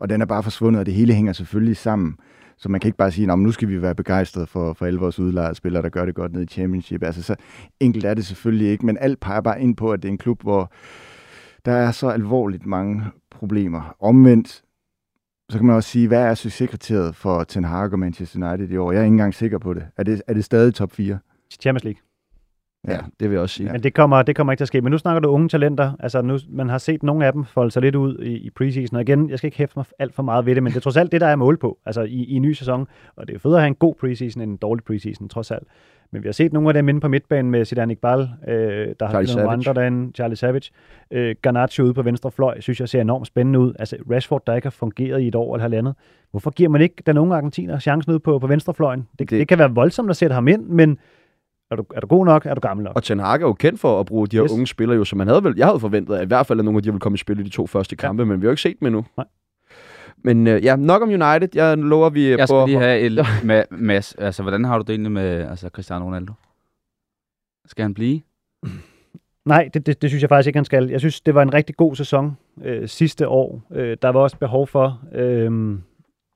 [0.00, 2.16] Og den er bare forsvundet, og det hele hænger selvfølgelig sammen.
[2.56, 5.00] Så man kan ikke bare sige, at nu skal vi være begejstrede for, for alle
[5.00, 7.02] vores udlejede spillere, der gør det godt ned i Championship.
[7.02, 7.34] Altså så
[7.80, 10.18] enkelt er det selvfølgelig ikke, men alt peger bare ind på, at det er en
[10.18, 10.72] klub, hvor
[11.64, 13.96] der er så alvorligt mange problemer.
[14.00, 14.62] Omvendt,
[15.50, 18.76] så kan man også sige, hvad er succeskriteriet for Ten Hag og Manchester United i
[18.76, 18.92] år?
[18.92, 19.86] Jeg er ikke engang sikker på det.
[19.96, 21.18] Er det, er det stadig top 4?
[21.60, 22.00] Champions League.
[22.88, 23.66] Ja, ja det vil jeg også sige.
[23.66, 23.72] Ja.
[23.72, 24.80] Men det kommer, det kommer ikke til at ske.
[24.80, 25.92] Men nu snakker du unge talenter.
[26.00, 28.96] Altså nu, man har set nogle af dem folde sig lidt ud i, i preseason.
[28.96, 30.80] Og igen, jeg skal ikke hæfte mig alt for meget ved det, men det er
[30.80, 31.78] trods alt det, der er mål på.
[31.86, 32.86] Altså i, i en ny sæson.
[33.16, 35.66] Og det er federe at have en god preseason end en dårlig preseason, trods alt.
[36.12, 38.56] Men vi har set nogle af dem inde på midtbanen med Zidane Iqbal, øh, der
[38.56, 40.70] har Charlie spillet nogle andre derinde, Charlie Savage.
[41.10, 43.72] Øh, Garnacho ude på venstre fløj, synes jeg ser enormt spændende ud.
[43.78, 45.94] Altså Rashford, der ikke har fungeret i et år eller halvandet.
[46.30, 49.00] Hvorfor giver man ikke den unge argentiner chancen ud på, på venstrefløjen?
[49.18, 50.98] Det, det, Det- kan være voldsomt at sætte ham ind, men
[51.70, 52.46] er du, er du god nok?
[52.46, 52.96] Er du gammel nok?
[52.96, 54.52] Og Ten Hag er jo kendt for at bruge de her Yes.
[54.52, 56.64] unge spillere, jo, som man havde vel, jeg havde forventet, at i hvert fald at
[56.64, 58.06] nogle af de ville komme i spil i de to første Ja.
[58.06, 59.04] kampe, men vi har jo ikke set dem endnu.
[59.16, 59.26] Nej.
[60.22, 61.48] Men øh, ja, nok om United.
[61.54, 63.12] Jeg lover, vi Jeg på skal lige have et
[63.44, 64.14] med, Mads.
[64.14, 66.32] Altså, hvordan har du det egentlig med altså, Cristiano Ronaldo?
[67.66, 68.20] Skal han blive?
[69.44, 70.88] Nej, det, det, det synes jeg faktisk ikke, han skal.
[70.88, 73.62] Jeg synes, det var en rigtig god sæson øh, sidste år.
[73.72, 75.52] Øh, der var også behov for, øh,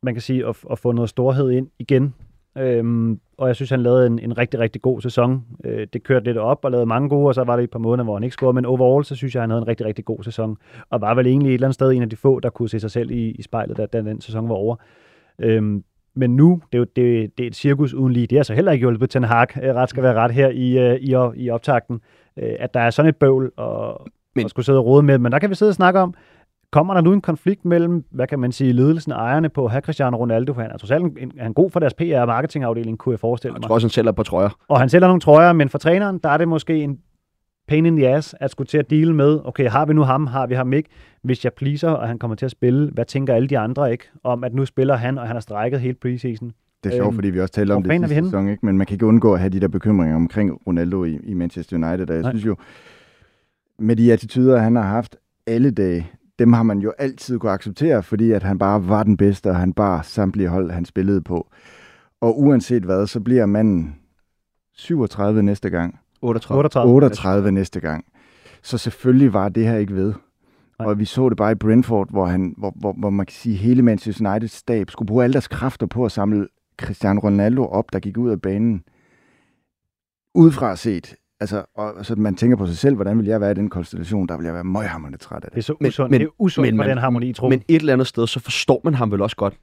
[0.02, 2.14] man kan sige, at, at få noget storhed ind igen.
[2.58, 5.44] Øhm, og jeg synes, han lavede en, en rigtig, rigtig god sæson.
[5.64, 7.78] Øh, det kørte lidt op og lavede mange gode, og så var det et par
[7.78, 8.54] måneder, hvor han ikke scorede.
[8.54, 10.56] Men overall, så synes jeg, han havde en rigtig, rigtig god sæson.
[10.90, 12.80] Og var vel egentlig et eller andet sted en af de få, der kunne se
[12.80, 14.76] sig selv i, i spejlet, da, da den sæson var over.
[15.38, 15.84] Øhm,
[16.16, 18.26] men nu, det er jo det, det er et cirkus uden lige.
[18.26, 20.78] Det er så heller ikke hjulpet Ten Hag, øh, ret skal være ret her i,
[20.78, 22.00] øh, i, i optakten,
[22.36, 25.18] øh, at der er sådan et bøvl og, Men- og skulle sidde og rode med.
[25.18, 26.14] Men der kan vi sidde og snakke om,
[26.72, 29.80] kommer der nu en konflikt mellem, hvad kan man sige, ledelsen og ejerne på have
[29.80, 32.26] Cristiano Ronaldo, for han er trods alt en, han er god for deres PR- og
[32.26, 33.66] marketingafdeling, kunne jeg forestille Jeg mig.
[33.66, 34.48] tror også, han sælger på trøjer.
[34.68, 36.98] Og han sælger nogle trøjer, men for træneren, der er det måske en
[37.68, 40.26] pain in the ass at skulle til at deal med, okay, har vi nu ham,
[40.26, 40.88] har vi ham ikke?
[41.22, 44.04] Hvis jeg pleaser, og han kommer til at spille, hvad tænker alle de andre ikke
[44.24, 46.52] om, at nu spiller han, og han har strækket helt preseason?
[46.84, 48.66] Det er sjovt, Øhm, fordi vi også talte om det sidste sæson, ikke?
[48.66, 51.76] men man kan ikke undgå at have de der bekymringer omkring Ronaldo i, i Manchester
[51.76, 52.08] United.
[52.10, 52.30] Og jeg Nej.
[52.32, 52.56] synes jo,
[53.78, 56.10] med de attityder, han har haft alle dage,
[56.42, 59.56] dem har man jo altid kunne acceptere, fordi at han bare var den bedste, og
[59.56, 61.50] han bare samtlige hold, han spillede på.
[62.20, 63.96] Og uanset hvad, så bliver manden
[64.74, 66.58] 37 næste gang, 38.
[66.58, 66.94] 38.
[66.94, 68.04] 38 næste gang.
[68.62, 70.14] Så selvfølgelig var det her ikke ved.
[70.78, 70.88] Nej.
[70.88, 73.54] Og vi så det bare i Brentford, hvor, han, hvor, hvor, hvor man kan sige,
[73.54, 77.66] at hele Manchester United stab skulle bruge alle deres kræfter på at samle Cristiano Ronaldo
[77.66, 78.84] op, der gik ud af banen.
[80.34, 83.54] Udefra set, altså, og, så man tænker på sig selv, hvordan vil jeg være i
[83.54, 85.64] den konstellation, der vil jeg være møghamrende træt af Det er det.
[85.64, 87.48] så Men- usundt, men- det er usundt men for man- den harmoni, tro.
[87.48, 89.54] Men et eller andet sted, så forstår man ham vel også godt.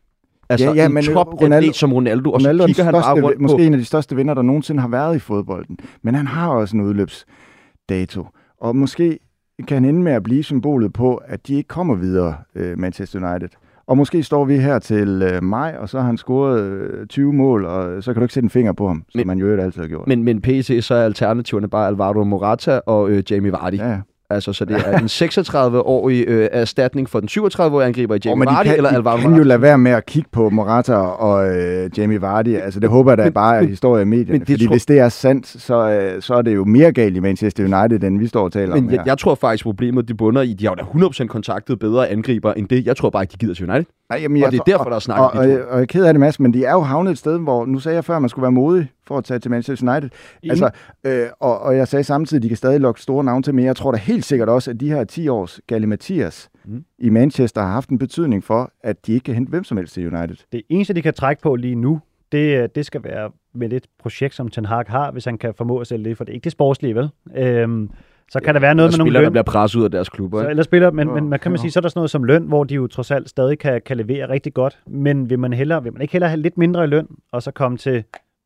[0.50, 2.84] Altså, Ja, ja, en men top Ronaldo- som Ronaldo, og så Ronaldo er den kigger
[2.84, 3.62] han bare største, rundt måske på...
[3.62, 5.78] en af de største vinder, der nogensinde har været i fodbolden.
[6.02, 8.28] Men han har også en udløbsdato.
[8.62, 9.20] Og måske
[9.68, 13.30] kan han ende med at blive symbolet på, at de ikke kommer videre, øh, Manchester
[13.32, 13.50] United.
[13.90, 17.34] Og måske står vi her til øh, maj, og så har han scoret øh, 20
[17.34, 19.58] mål, og så kan du ikke sætte en finger på ham, som Men- man jo
[19.62, 20.08] altid har gjort.
[20.08, 23.74] Men, men PC, så er alternativerne bare Alvaro Morata og øh, Jamie Vardy.
[23.78, 23.98] Ja.
[24.32, 28.48] Altså, så det er en 36-årig øh, erstatning for den 37-årige angriber i Jamie men
[28.48, 29.44] de Vardy kan, eller Alvaro kan jo Morata.
[29.48, 32.56] lade være med at kigge på Morata og øh, Jamie Vardy.
[32.56, 34.32] Altså, det håber jeg da Men- bare er men- historie i medierne.
[34.32, 36.92] men det fordi tror- hvis det er sandt, så, øh, så er det jo mere
[36.92, 39.64] galt i Manchester United, end vi står og taler om Men jeg, jeg tror faktisk,
[39.64, 42.86] problemet de bunder i, de har jo da 100% kontaktet bedre angriber end det.
[42.86, 43.86] Jeg tror bare ikke, de gider til United.
[44.10, 45.82] Nej, jamen, Og det er derfor, der er snakket og, om og, og, og jeg
[45.82, 47.96] er ked af det, Mads, men de er jo havnet et sted, hvor, nu sagde
[47.96, 50.10] jeg før, at man skulle være modig for at tage til Manchester United.
[50.50, 50.70] Altså,
[51.04, 53.66] øh, og, og jeg sagde samtidig, at de kan stadig lokke store navne til, men
[53.66, 56.84] jeg tror da helt sikkert også, at de her 10 års Galle Mathias Mm.
[57.00, 59.94] i Manchester har haft en betydning for, at de ikke kan hente hvem som helst
[59.94, 60.36] til United.
[60.52, 62.00] Det eneste, de kan trække på lige nu,
[62.32, 65.78] det, det skal være med det projekt, som Ten Hag har, hvis han kan formå
[65.78, 67.10] at sælge det, for det er ikke det sportslige, vel?
[67.36, 67.90] Øhm,
[68.32, 69.32] så kan der være noget med nogle spillere, der løn.
[69.34, 70.44] bliver presset ud af deres klubber.
[70.44, 72.10] Så, eller spiller, men, Jo, men man kan man sige, så er der sådan noget
[72.10, 74.80] som løn, hvor de jo trods alt stadig kan, kan levere rigtig godt.
[74.88, 77.52] Men vil man, hellere, vil man ikke hellere have lidt mindre i løn, og så
[77.52, 78.04] komme til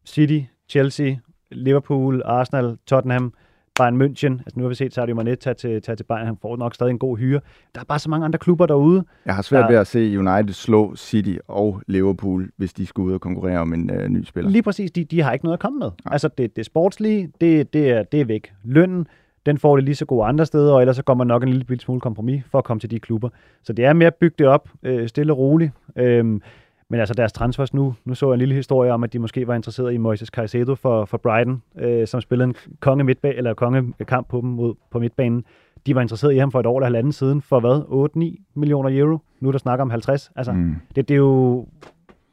[0.07, 1.15] City, Chelsea,
[1.51, 3.33] Liverpool, Arsenal, Tottenham,
[3.79, 4.31] Bayern München.
[4.31, 6.25] Altså nu har vi set Sadio Mane tage til, tage til Bayern.
[6.25, 7.39] Han får nok stadig en god hyre.
[7.75, 9.03] Der er bare så mange andre klubber derude.
[9.25, 13.07] Jeg har svært Der- ved at se United slå City og Liverpool, hvis de skulle
[13.09, 14.51] ud og konkurrere om en øh, ny spiller.
[14.51, 15.89] Lige præcis, de, de har ikke noget at komme med.
[16.05, 18.53] Altså det, det sportslige, det, det, er, det er væk.
[18.63, 19.07] Lønnen,
[19.45, 21.49] den får det lige så gode andre steder, og ellers så går man nok en
[21.49, 23.29] lille smule kompromis for at komme til de klubber.
[23.63, 25.71] Så det er mere at bygge det op, øh, stille og roligt.
[25.95, 26.41] Øhm,
[26.89, 29.47] men altså deres transfers nu, nu så jeg en lille historie om, at de måske
[29.47, 33.53] var interesseret i Moises Caicedo for, for Brighton, øh, som spillede en konge midtbane, eller
[33.53, 35.45] kongekamp på dem mod, på midtbanen.
[35.85, 38.37] De var interesseret i ham for et år eller halvanden siden, for hvad?
[38.39, 39.19] 8-9 millioner euro.
[39.39, 40.31] Nu er der snakker om 50.
[40.35, 40.51] Altså.
[40.51, 40.75] Mm.
[40.95, 41.65] det, det er jo...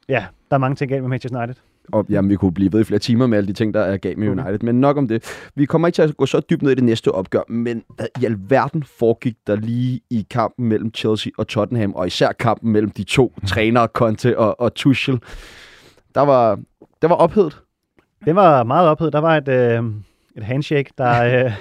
[0.09, 1.55] Ja, der er mange ting galt med Manchester United.
[1.93, 3.97] Og jamen, vi kunne blive ved i flere timer med alle de ting, der er
[3.97, 4.41] galt med Okay.
[4.41, 4.59] United.
[4.59, 5.49] Men nok om det.
[5.55, 8.07] Vi kommer ikke til at gå så dybt ned i det næste opgør, men hvad
[8.21, 12.91] i alverden foregik der lige i kampen mellem Chelsea og Tottenham, og især kampen mellem
[12.91, 15.19] de to trænere, Conte og, og Tuchel.
[16.15, 16.59] Der var,
[17.01, 17.61] der var ophedet.
[18.25, 19.13] Det var meget ophedet.
[19.13, 19.83] Der var et, øh,
[20.37, 21.51] et handshake, der, øh,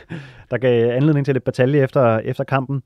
[0.50, 2.82] der gav anledning til lidt batalje efter, efter kampen.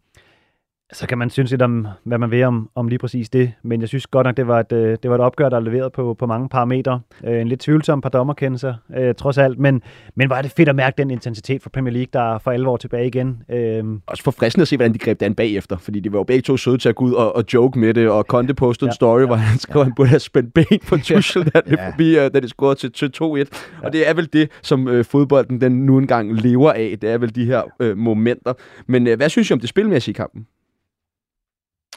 [0.93, 3.53] Så kan man synes lidt om, hvad man vil om, om lige præcis det.
[3.63, 5.61] Men jeg synes godt nok, det var et, øh, det var et opgør, der er
[5.61, 7.01] leveret på, på mange parametre.
[7.27, 9.59] Øh, en lidt tvivlsom par dommerkendelser, øh, trods alt.
[9.59, 9.83] Men,
[10.15, 12.77] men var det fedt at mærke den intensitet fra Premier League, der er for alvor
[12.77, 13.43] tilbage igen.
[13.51, 16.19] Øh, Også for fristende at se, hvordan de greb det an bagefter, fordi de var
[16.19, 18.55] jo begge to søde til at gå ud og, og joke med det, og Conte
[18.55, 20.97] postede en Ja, story, ja, hvor han skrev, at han burde have spændt ben på
[21.05, 21.91] Tuchel, da det Ja.
[21.91, 23.83] forbi, da det scorede til, til 2-1.
[23.83, 26.97] Og det er vel det, som uh, fodbolden den nu engang lever af.
[27.03, 28.53] Det er vel de her uh, momenter.
[28.87, 30.47] Men uh, hvad synes I om det spilmæssige i kampen?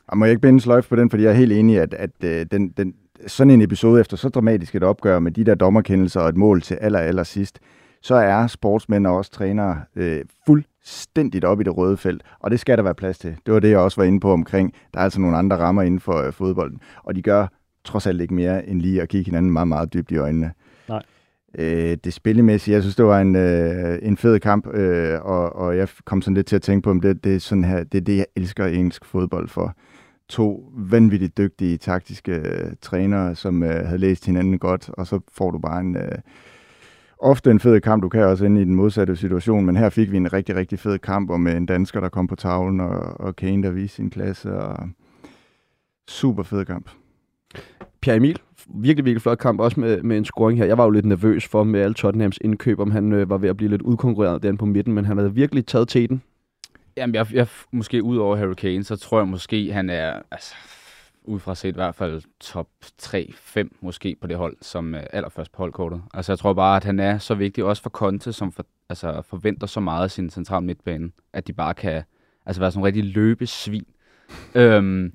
[0.07, 2.09] Og må jeg ikke binde sløjf på den, fordi jeg er helt enig at, at
[2.23, 2.93] øh, den, den,
[3.27, 6.61] sådan en episode efter så dramatisk et opgør med de der dommerkendelser og et mål
[6.61, 7.59] til aller, aller sidst,
[8.01, 12.59] så er sportsmænd og også trænere øh, fuldstændigt op i det røde felt, og det
[12.59, 13.35] skal der være plads til.
[13.45, 14.73] Det var det, jeg også var inde på omkring.
[14.93, 17.47] Der er altså nogle andre rammer inden for øh, fodbolden, og de gør
[17.83, 20.51] trods alt ikke mere end lige at kigge hinanden meget, meget dybt i øjnene.
[20.89, 21.03] Nej.
[21.57, 25.77] Øh, det spillemæssige, jeg synes, det var en, øh, en fed kamp, øh, og, og
[25.77, 27.97] jeg kom sådan lidt til at tænke på, om det, det, er sådan her, det
[27.97, 29.75] er det, jeg elsker engelsk fodbold for
[30.29, 35.51] to vanvittigt dygtige taktiske øh, trænere, som øh, havde læst hinanden godt, og så får
[35.51, 36.17] du bare en øh,
[37.19, 38.03] ofte en fed kamp.
[38.03, 40.79] Du kan også ende i den modsatte situation, men her fik vi en rigtig, rigtig
[40.79, 43.95] fed kamp, og med en dansker, der kom på tavlen, og, og Kane, der viste
[43.95, 44.89] sin klasse, og
[46.07, 46.89] super fed kamp.
[48.01, 48.39] Pierre Emil,
[48.75, 50.65] virkelig, virkelig flot kamp, også med, med en scoring her.
[50.65, 53.49] Jeg var jo lidt nervøs for med alle Tottenhams indkøb, om han øh, var ved
[53.49, 56.21] at blive lidt udkonkurreret derinde på midten, men han havde virkelig taget til den.
[56.97, 60.55] Jamen, jeg, jeg, måske ud over Harry Kane, så tror jeg måske, han er, altså,
[61.23, 62.67] ud fra set i hvert fald top
[63.01, 66.01] 3-5 måske på det hold, som øh, allerførst på holdkortet.
[66.13, 69.21] Altså, jeg tror bare, at han er så vigtig, også for Conte, som for altså,
[69.21, 72.03] forventer så meget af sin central midtbane, at de bare kan
[72.45, 73.85] altså, være sådan nogle rigtig løbesvin.
[74.55, 75.13] øhm,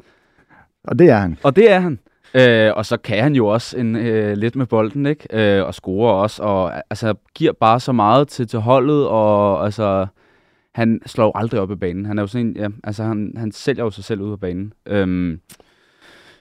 [0.84, 1.38] Og det er han.
[1.42, 1.98] og det er han.
[2.34, 5.26] Øh, og så kan han jo også en, øh, lidt med bolden, ikke?
[5.58, 10.06] Øh, og scorer også, og altså, giver bare så meget til, til holdet, og altså,
[10.74, 12.06] han slår jo aldrig op i banen.
[12.06, 14.36] Han er jo sådan en, ja, altså, han, han sælger jo sig selv ud på
[14.36, 14.72] banen.
[14.86, 15.40] Øhm,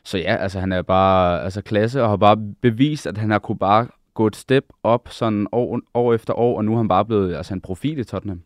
[0.04, 3.40] så ja, altså, han er bare altså, klasse, og har bare bevist, at han har
[3.40, 6.88] kunne bare gå et step op sådan år, år efter år, og nu er han
[6.88, 8.42] bare blevet altså, en profil i Tottenham.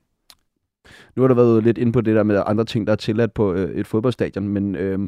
[1.16, 3.34] Nu har du været lidt inde på det der med andre ting, der er tilladt
[3.34, 5.00] på øh, et fodboldstadion, men øh,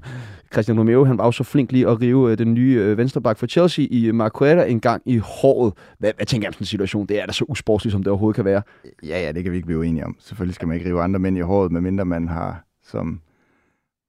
[0.53, 3.39] Christian Romeo, han var jo så flink lige at rive øh, den nye øh, venstreback
[3.39, 5.73] for Chelsea i Marquetta en gang i håret.
[5.99, 7.05] Hvad, hvad tænker jeg om sådan en situation?
[7.05, 8.61] Det er da så usportsligt, som det overhovedet kan være.
[9.03, 10.15] Ja, ja, det kan vi ikke blive uenige om.
[10.19, 13.21] Selvfølgelig skal man ikke rive andre mænd i håret, medmindre man har, som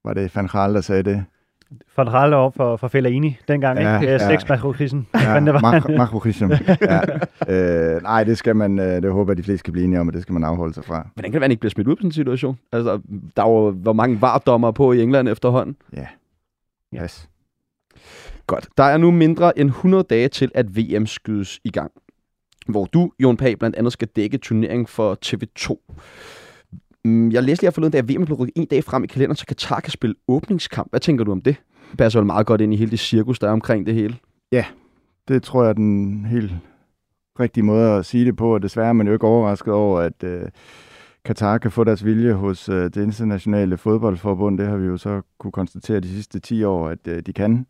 [0.04, 1.24] var det Van Kral, der sagde det?
[1.96, 4.12] Van Ralle op for, for Fellaini dengang, Ja, ikke?
[4.12, 4.30] ja.
[4.30, 5.06] Ja, makrokrisen.
[5.14, 5.60] Ja, det var.
[5.60, 6.50] mak- makrokrism.
[6.80, 7.00] ja.
[7.96, 10.08] øh, nej, det skal man, øh, det håber jeg, de fleste kan blive enige om,
[10.08, 11.08] og det skal man afholde sig fra.
[11.14, 12.58] Hvordan kan det være, han ikke bliver smidt ud på sådan en situation?
[12.72, 13.00] Altså,
[13.36, 15.76] der er jo hvor mange vardommer på i England efterhånden.
[15.96, 16.06] Ja.
[16.92, 17.02] Ja.
[17.04, 17.28] Yes.
[18.46, 18.68] Godt.
[18.76, 21.90] Der er nu mindre end 100 dage til, at VM skydes i gang.
[22.68, 25.76] Hvor du, Jon Pag, blandt andet skal dække turneringen for TV2.
[27.08, 29.36] Mm, jeg læste lige forleden dag, at VM blev rykket en dag frem i kalenderen,
[29.36, 30.90] så Katar kan spille åbningskamp.
[30.90, 31.56] Hvad tænker du om det?
[31.90, 34.16] Det passer vel meget godt ind i hele det cirkus, der er omkring det hele.
[34.52, 34.64] Ja,
[35.28, 36.52] Det tror jeg er den helt
[37.40, 40.22] rigtige måde at sige det på, og desværre er man jo ikke overrasket over, at
[40.24, 40.42] øh,
[41.24, 44.58] Katar kan få deres vilje hos øh, det internationale fodboldforbund.
[44.58, 47.66] Det har vi jo så kunne konstatere de sidste 10 år, at øh, de kan.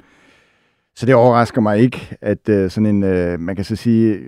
[0.97, 4.21] Så det overrasker mig ikke, at øh, sådan en, øh, man kan så sige,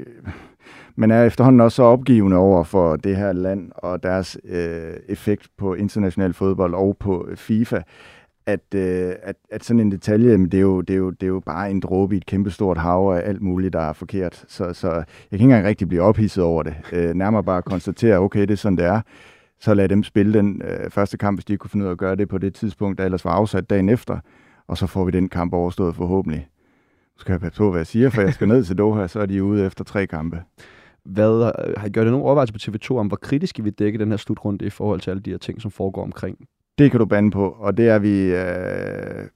[0.97, 4.93] men man er efterhånden også så opgivende over for det her land og deres øh,
[5.09, 7.81] effekt på international fodbold og på øh, FIFA,
[8.47, 11.23] at, øh, at, at sådan en detalje, men det er, jo, det, er jo, det
[11.23, 14.45] er jo bare en dråbe i et kæmpestort hav af alt muligt, der er forkert.
[14.49, 16.75] Så, så jeg kan ikke engang rigtig blive ophidset over det.
[16.93, 19.01] Øh, nærmere bare konstatere, okay, det er sådan, det er.
[19.61, 21.93] Så lad dem spille den øh, første kamp, hvis de ikke kunne finde ud af
[21.93, 24.19] at gøre det på det tidspunkt, der ellers var afsat dagen efter.
[24.69, 26.49] Og så får vi den kamp overstået forhåbentlig.
[27.17, 29.21] Nu skal jeg passe på, hvad jeg siger, for jeg skal ned til Doha, så
[29.21, 30.43] er de ude efter tre kampe.
[31.05, 33.99] Hvad, har I gjort det nogen overvejelser på TV2 om, hvor kritisk I vil dække
[33.99, 36.39] den her slutrunde i forhold til alle de her ting, som foregår omkring?
[36.79, 39.29] Det kan du bande på, og det er vi øh,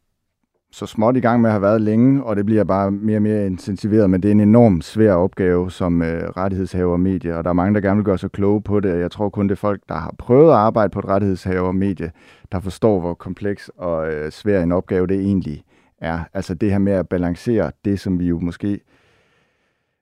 [0.72, 3.22] så småt i gang med at have været længe, og det bliver bare mere og
[3.22, 7.50] mere intensiveret, men det er en enorm svær opgave som øh, rettighedshaver medie, og der
[7.50, 9.52] er mange, der gerne vil gøre sig kloge på det, og jeg tror kun det
[9.52, 12.12] er folk, der har prøvet at arbejde på et rettighedshaver medie,
[12.52, 15.62] der forstår, hvor kompleks og øh, svær en opgave det egentlig
[15.98, 16.20] er.
[16.34, 18.80] Altså det her med at balancere det, som vi jo måske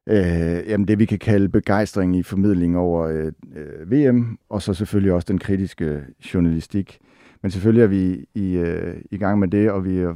[0.06, 4.74] øh, jamen det, vi kan kalde begejstring i formidling over øh, øh, VM, og så
[4.74, 6.02] selvfølgelig også den kritiske
[6.34, 6.98] journalistik.
[7.42, 10.14] Men selvfølgelig er vi i, øh, i gang med det, og vi øh,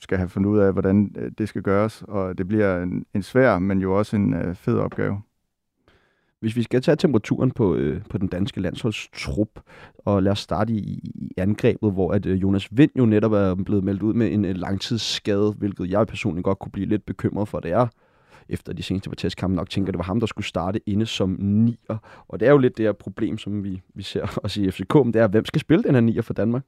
[0.00, 3.22] skal have fundet ud af, hvordan øh, det skal gøres, og det bliver en, en
[3.22, 5.20] svær, men jo også en øh, fed opgave.
[6.40, 9.60] Hvis vi skal tage temperaturen på, øh, på den danske landsholdstrup,
[9.98, 13.54] og lad os starte i, i angrebet, hvor at øh, Jonas Vind jo netop er
[13.54, 17.48] blevet meldt ud med en, en langtidsskade, hvilket jeg personligt godt kunne blive lidt bekymret
[17.48, 17.88] for, det er
[18.48, 21.36] efter de seneste testkampe nok tænker, at det var ham, der skulle starte inde som
[21.40, 21.98] nier.
[22.28, 24.94] Og det er jo lidt det her problem, som vi, vi ser også i FCK,
[24.94, 26.62] men det er, hvem skal spille den her nier for Danmark?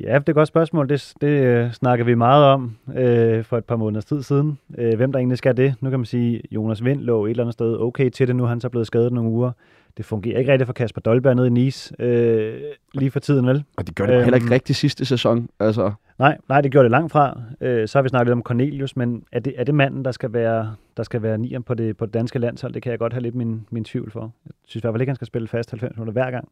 [0.00, 0.88] Ja, det er et godt spørgsmål.
[0.88, 4.58] Det, det øh, snakker vi meget om øh, for et par måneders tid siden.
[4.78, 5.74] Øh, hvem der egentlig skal det.
[5.80, 8.36] Nu kan man sige, Jonas Vind lå et eller andet sted okay til det.
[8.36, 9.52] Nu er han så blevet skadet nogle uger.
[9.98, 12.60] Det fungerer ikke rigtigt for Kasper Dolberg nede i Nice øh,
[12.94, 13.64] lige for tiden, vel?
[13.76, 14.52] Og det gør det øhm, heller ikke Øhm.
[14.52, 15.48] rigtig sidste sæson.
[15.60, 17.40] Altså, Nej, nej, det gjorde det langt fra.
[17.60, 20.10] Øh, så har vi snakket lidt om Cornelius, men er det, er det manden, der
[20.12, 22.72] skal være, der skal være nieren på det, på det danske landshold?
[22.72, 24.20] Det kan jeg godt have lidt min, min tvivl for.
[24.46, 26.48] Jeg synes i hvert fald ikke, han skal spille fast 90 minutter hver gang.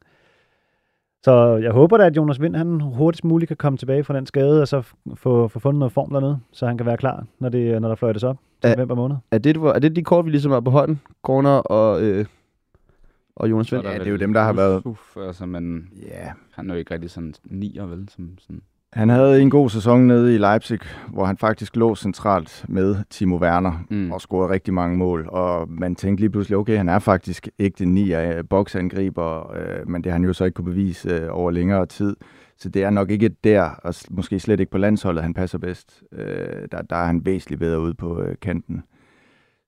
[1.24, 4.26] Så jeg håber da, at Jonas Vind han hurtigst muligt kan komme tilbage fra den
[4.26, 4.82] skade, og så
[5.14, 7.94] få, få fundet noget form dernede, så han kan være klar, når, det, når der
[7.96, 9.16] fløjtes op til november måned.
[9.30, 11.00] er det, er det de kort, vi ligesom er på hånden?
[11.22, 12.24] Corner og, øh,
[13.36, 13.82] og Jonas Vind?
[13.84, 16.78] Ja, det er jo dem, der har været- Uf, altså, men Ja, han er jo
[16.78, 18.08] ikke rigtig sådan nier, vel?
[18.08, 18.62] Som, sådan.
[18.92, 20.78] Han havde en god sæson nede i Leipzig,
[21.08, 24.12] hvor han faktisk lå centralt med Timo Werner Mm.
[24.12, 25.28] og scorede rigtig mange mål.
[25.28, 29.88] Og man tænkte lige pludselig, okay, han er faktisk ikke den ni af boksangriber, øh,
[29.88, 32.16] men det har han jo så ikke kunne bevise øh, over længere tid.
[32.58, 36.02] Så det er nok ikke der, og måske slet ikke på landsholdet, han passer bedst.
[36.12, 38.82] Øh, der, der er han væsentligt bedre ude på øh, kanten.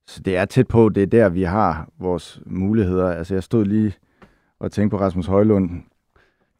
[0.09, 3.11] Så det er tæt på, det er der, vi har vores muligheder.
[3.11, 3.93] Altså jeg stod lige
[4.59, 5.69] og tænkte på Rasmus Højlund,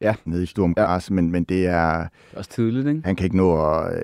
[0.02, 0.14] Ja.
[0.24, 3.00] nede i Sturm Græs, men, men det er, Det er også tidligt, ikke?
[3.04, 3.92] han kan ikke nå at...
[3.94, 4.00] Øh,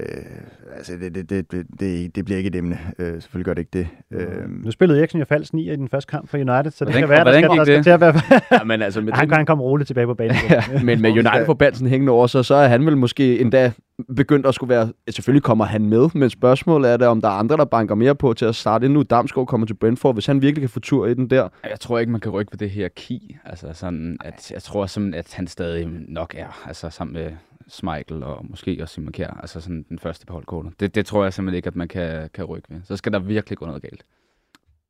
[0.77, 2.79] altså, det, det, det, det, det, det bliver ikke et emne.
[2.99, 3.89] Øh, selvfølgelig gør det ikke det.
[4.13, 6.95] Øh, Nu spillede Eriksen jo falsk 9 i den første kamp for United, så det
[6.95, 7.83] Hvordan- kan være, der skal, der skal det?
[7.85, 8.15] til at være...
[8.53, 10.37] Ja, men altså med han, den, kan- han kommer roligt tilbage på banen.
[10.51, 13.73] ja, men med United på Bansen hængende over, så, så er han vel måske endda
[14.17, 14.93] begyndt at skulle være...
[15.11, 18.15] Selvfølgelig kommer han med, men spørgsmålet er det, om der er andre, der banker mere
[18.15, 19.03] på til at starte nu.
[19.03, 21.49] Damsgaard kommer til Brentford, hvis han virkelig kan få tur i den der.
[21.71, 23.37] Jeg tror ikke, man kan rykke ved det her ki.
[23.45, 27.33] Altså sådan, at jeg tror simpelthen, at han stadig nok er, altså sammen med
[27.69, 30.81] Smeichel og måske også Simon Kjær, altså sådan den første på holdkortet.
[30.81, 32.81] Det, det tror jeg simpelthen ikke, at man kan, kan rykke ved.
[32.85, 34.05] Så skal der virkelig gå noget galt.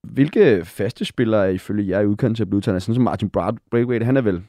[0.02, 2.82] Hvilke faste spillere er ifølge jer i udkanten til at blive udtaget?
[2.82, 3.30] Sådan som Martin
[3.70, 4.42] Braithwaite, han er vel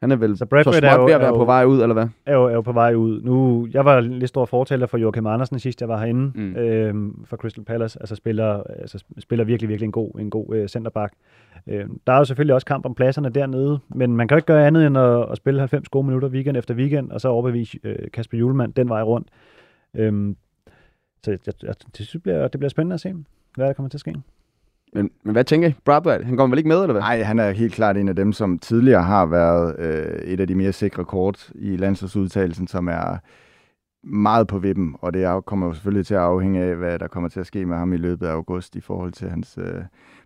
[0.00, 1.44] han er vel så, Så så Bradford småt er jo- ved at være jo- på
[1.44, 2.08] vej ud, eller hvad?
[2.26, 3.22] er jo, er jo på vej ud.
[3.22, 6.56] Nu, jeg var lidt stor fortaler for Joachim Andersen sidst, jeg var herinde Mm.
[6.56, 7.98] øhm, for Crystal Palace.
[8.00, 11.12] Altså spiller, altså spiller virkelig, virkelig en god, en god øh, centerback.
[11.66, 14.46] Øh, der er jo selvfølgelig også kamp om pladserne dernede, men man kan jo ikke
[14.46, 17.78] gøre andet end at, at spille 90 gode minutter weekend efter weekend, og så overbevise
[17.84, 19.28] øh, Kasper Julemand den vej rundt.
[19.96, 20.36] Øhm,
[21.24, 23.14] så jeg, jeg, det, bliver, det bliver spændende at se,
[23.56, 24.14] hvad der kommer til at ske.
[24.92, 25.74] Men, men hvad tænker I?
[25.84, 27.02] Braithwaite, han kommer vel ikke med, eller hvad?
[27.02, 30.46] Nej, han er helt klart en af dem, som tidligere har været øh, et af
[30.46, 33.16] de mere sikre kort i landsholdsudtagelsen, som er
[34.04, 37.28] meget på vippen, og det kommer jo selvfølgelig til at afhænge af, hvad der kommer
[37.28, 39.82] til at ske med ham i løbet af august i forhold til hans øh,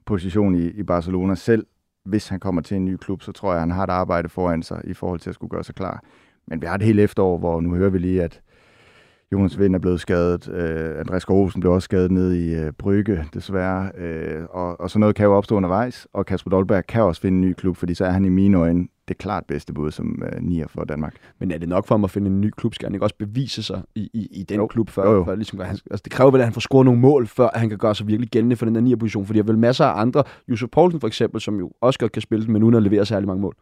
[0.06, 1.66] position i, i Barcelona selv.
[2.04, 4.62] Hvis han kommer til en ny klub, så tror jeg, han har et arbejde foran
[4.62, 6.02] sig i forhold til at skulle gøre sig klar.
[6.46, 8.40] Men vi har et helt efterår, hvor nu hører vi lige, at
[9.32, 10.48] Jonas Vind er blevet skadet.
[10.48, 13.90] Øh, Andreas Grosen blev også skadet ned i øh, Brygge, desværre.
[13.98, 17.36] Øh, og, og så noget kan jo opstå undervejs, og Kasper Dolberg kan også finde
[17.36, 20.22] en ny klub, fordi så er han i mine øjne det klart bedste bud som
[20.32, 21.14] øh, nier for Danmark.
[21.40, 22.74] Men er det nok for ham at finde en ny klub?
[22.74, 24.66] Skal han ikke også bevise sig i, i, i den Jo.
[24.66, 25.10] klub før?
[25.10, 25.24] Jo, jo.
[25.24, 27.68] før ligesom, han, altså, det kræver vel, at han får scoret nogle mål, før han
[27.68, 29.26] kan gøre sig virkelig gældende for den der 9 position.
[29.26, 32.12] Fordi der er vel masser af andre, Josef Poulsen for eksempel, som jo også godt
[32.12, 33.56] kan spille den, men uden at levere særlig mange mål.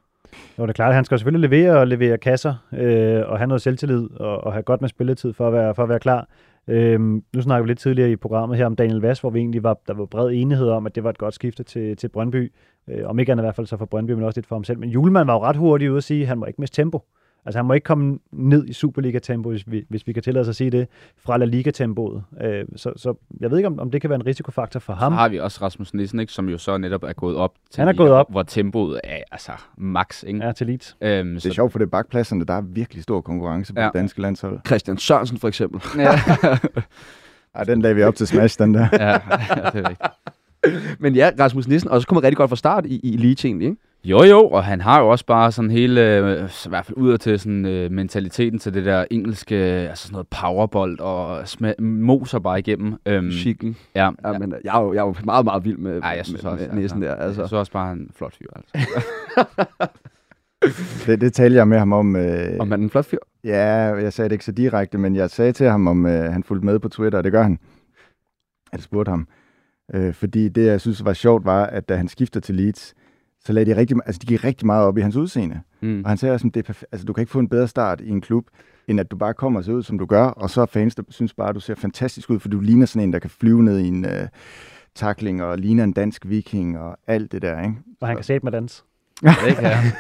[0.59, 3.47] Jo, det er klart, at han skal selvfølgelig levere og levere kasser, øh, og have
[3.47, 6.29] noget selvtillid, og, og have godt med spilletid for at være, for at være klar.
[6.69, 9.63] Øhm, nu snakker vi lidt tidligere i programmet her om Daniel Vass, hvor vi egentlig
[9.63, 12.53] var, der var bred enighed om, at det var et godt skifte til, til Brøndby.
[12.89, 14.65] Øh, om ikke andet i hvert fald så for Brøndby, men også lidt for ham
[14.65, 14.79] selv.
[14.79, 17.03] Men Julemand var jo ret hurtig ude at sige, at han må ikke miste tempo.
[17.47, 20.49] Altså han må ikke komme ned i Superliga-tempo, hvis vi, hvis vi kan tillade os
[20.49, 20.89] at sige det,
[21.25, 22.23] fra La Liga-tempoet.
[22.43, 25.13] Øh, så, så jeg ved ikke, om, om det kan være en risikofaktor for ham.
[25.13, 27.81] Så har vi også Rasmus Nissen, ikke, som jo så netop er gået op til
[27.81, 28.31] Han er gået op.
[28.31, 30.23] hvor tempoet er altså max.
[30.27, 30.45] Ikke?
[30.47, 30.97] Ja, til Leeds.
[31.01, 33.87] Øhm, Det er sjovt, for det er bakpladserne, der er virkelig stor konkurrence på Ja.
[33.87, 34.61] det danske landshold.
[34.67, 35.81] Christian Sørensen for eksempel.
[35.99, 36.11] Ja,
[37.55, 38.89] Ej, den lagde vi op til smash, den der.
[38.93, 41.01] ja, ja, det er rigtigt.
[41.01, 43.81] Men ja, Rasmus Nissen også kommet rigtig godt fra start i, i Leeds egentlig, ikke?
[44.05, 47.19] Jo, jo, og han har jo også bare sådan hele, øh, i hvert fald ud
[47.19, 52.39] til sådan øh, mentaliteten til det der engelske, altså sådan noget powerbold og sma- moser
[52.39, 52.95] bare igennem.
[53.07, 53.77] Øhm, Musikken.
[53.95, 54.39] ja, Ja, ja.
[54.39, 56.51] men jeg er jo, jeg er jo meget, meget vild med, Ej, jeg synes med,
[56.53, 57.09] også, med Nissen der.
[57.09, 57.35] Jeg Altså.
[57.43, 58.47] synes også bare, han er en flot fyr.
[58.57, 58.91] Altså.
[61.07, 62.17] Det, det talte jeg med ham om.
[62.17, 63.19] Øh, Om han er en flot fyr.
[63.45, 66.43] Ja, jeg sagde det ikke så direkte, men jeg sagde til ham, om øh, han
[66.43, 67.59] fulgte med på Twitter, og det gør han.
[68.73, 69.27] Jeg spurgte ham.
[69.95, 72.95] Øh, fordi det, jeg synes var sjovt, var, at da han skifter til Leeds,
[73.47, 75.61] så lagde de, rigtig, altså, de gik rigtig meget op i hans udseende.
[75.81, 76.03] Mm.
[76.05, 78.01] Og han sagde også, at det er altså, du kan ikke få en bedre start
[78.01, 78.47] i en klub,
[78.89, 80.95] end at du bare kommer og ser ud, som du gør, og så er fans,
[80.95, 83.31] der synes bare, at du ser fantastisk ud, for du ligner sådan en, der kan
[83.31, 84.29] flyve ned i en øh,
[84.95, 87.75] takling, og ligner en dansk viking, og alt det der, ikke?
[88.01, 88.85] Og han kan sætte med dans.
[89.23, 89.93] Det kan han.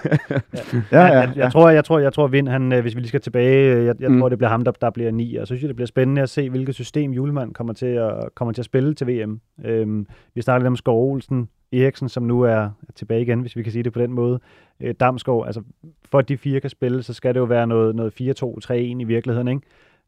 [0.92, 3.08] Ja, ja, jeg, jeg, tror, jeg tror, jeg tror, Vind, han, øh, hvis vi lige
[3.08, 4.18] skal tilbage, øh, jeg, jeg Mm.
[4.20, 6.22] tror, det bliver ham, der, der bliver ni, og så synes jeg, det bliver spændende
[6.22, 9.40] at se, hvilket system Julemand kommer til at, kommer til at spille til VM.
[9.64, 13.62] Øhm, vi snakker lidt om Skov Olsen, Eriksen, som nu er tilbage igen, hvis vi
[13.62, 14.40] kan sige det på den måde.
[14.80, 15.62] Øh, Damskov, altså
[16.04, 19.04] for at de fire kan spille, så skal det jo være noget, noget 4-2-3-1 i
[19.04, 19.60] virkeligheden, ikke?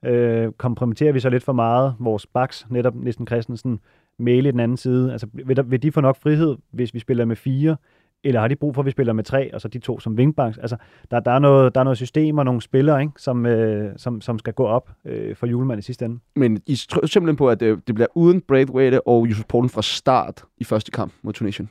[0.05, 3.81] Øh, kompromitterer vi så lidt for meget vores backs, netop Nissen Christensen,
[4.19, 5.13] Mæle i den anden side.
[5.13, 7.77] Altså, vil, der, vil de få nok frihed, hvis vi spiller med fire,
[8.25, 10.15] eller har de brug for, at vi spiller med tre, og så de to som
[10.15, 10.59] wingbacks?
[10.59, 10.77] Altså,
[11.11, 14.21] der, der, er, noget, der er noget system og nogle spillere, ikke, som, øh, som,
[14.21, 16.21] som skal gå op øh, for julemand i sidste ende.
[16.37, 19.83] Men I tror simpelthen på, at det, det bliver uden Braithwaite og Josef Poulsen fra
[19.83, 21.71] start i første kamp mod Tunesien.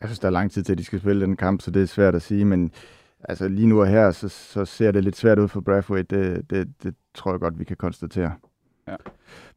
[0.00, 1.82] Jeg synes, der er lang tid til, at de skal spille den kamp, så det
[1.82, 2.70] er svært at sige, men
[3.24, 6.34] altså, lige nu og her, så, så ser det lidt svært ud for Braithwaite.
[6.34, 8.32] Det, det, det tror jeg godt, vi kan konstatere.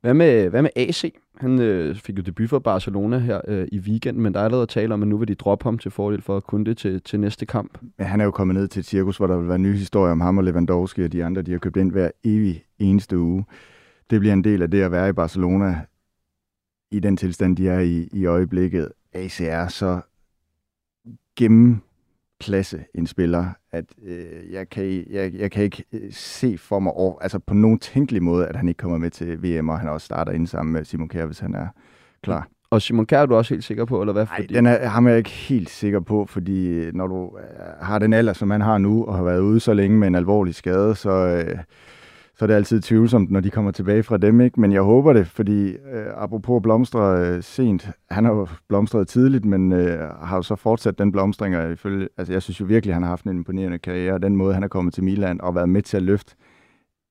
[0.02, 1.14] Hvad med, hvad med AC?
[1.38, 4.68] Han øh, fik jo debut for Barcelona her øh, i weekenden, men der er allerede
[4.68, 7.46] tale om, at nu vil de droppe ham til fordel for Kunde til, til næste
[7.46, 7.78] kamp.
[7.98, 10.12] Men han er jo kommet ned til et cirkus, hvor der vil være nye historier
[10.12, 13.46] om ham og Lewandowski og de andre, de har købt ind hver evig eneste uge.
[14.10, 15.82] Det bliver en del af det at være i Barcelona
[16.92, 18.92] i den tilstand, de er i i øjeblikket.
[19.14, 20.02] AC er så
[22.40, 26.94] gennemklasse en spiller, at øh, jeg, kan, jeg, jeg kan ikke øh, se for mig
[26.94, 29.90] over, altså på nogen tænkelig måde, at han ikke kommer med til VM, og han
[29.90, 31.68] også starter ind sammen med Simon Kjær, hvis han er
[32.24, 32.48] klar.
[32.72, 34.26] Og Simon Kjær er du også helt sikker på, eller hvad?
[34.26, 37.86] Nej, den er, ham er jeg ikke helt sikker på, fordi øh, når du øh,
[37.86, 40.16] har den alder, som han har nu, og har været ude så længe med en
[40.16, 41.58] alvorlig skade, så, øh,
[42.40, 44.42] så er det altid tvivlsomt, når de kommer tilbage fra dem.
[44.42, 44.62] Ikke?
[44.62, 49.46] Men jeg håber det, fordi øh, apropos blomstre øh, sent, han har jo blomstret tidligt,
[49.46, 52.96] men øh, har jo så fortsat den blomstring, og ifølge, altså jeg synes jo virkelig,
[52.96, 55.56] han har haft en imponerende karriere, og den måde, han er kommet til Milan og
[55.56, 56.36] været med til at løfte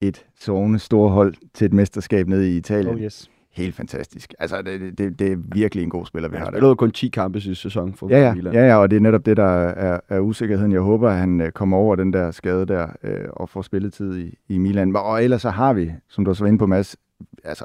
[0.01, 2.95] et sovende storhold til et mesterskab nede i Italien.
[2.95, 3.31] Oh yes.
[3.59, 4.35] Helt fantastisk.
[4.39, 6.59] Altså, det, det, det er virkelig en god spiller, vi har Han der.
[6.59, 8.53] spillede kun 10 kampe sidste sæson for Ja, ja, Milan.
[8.55, 10.73] ja, ja, og det er netop det, der er, er usikkerheden.
[10.73, 14.19] Jeg håber, at han øh, kommer over den der skade der øh, og får spilletid
[14.19, 14.97] i, i Milan.
[14.97, 16.97] Og ellers så har vi, som du også var inde på, Mads,
[17.45, 17.65] altså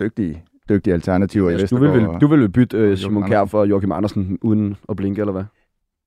[0.00, 2.00] dygtige, dygtige alternativer i Altså, du, Vestergaard.
[2.08, 5.32] vil, vel, du vil bytte øh, Simon Kjær for Joachim Andersen uden at blinke, eller
[5.32, 5.44] hvad?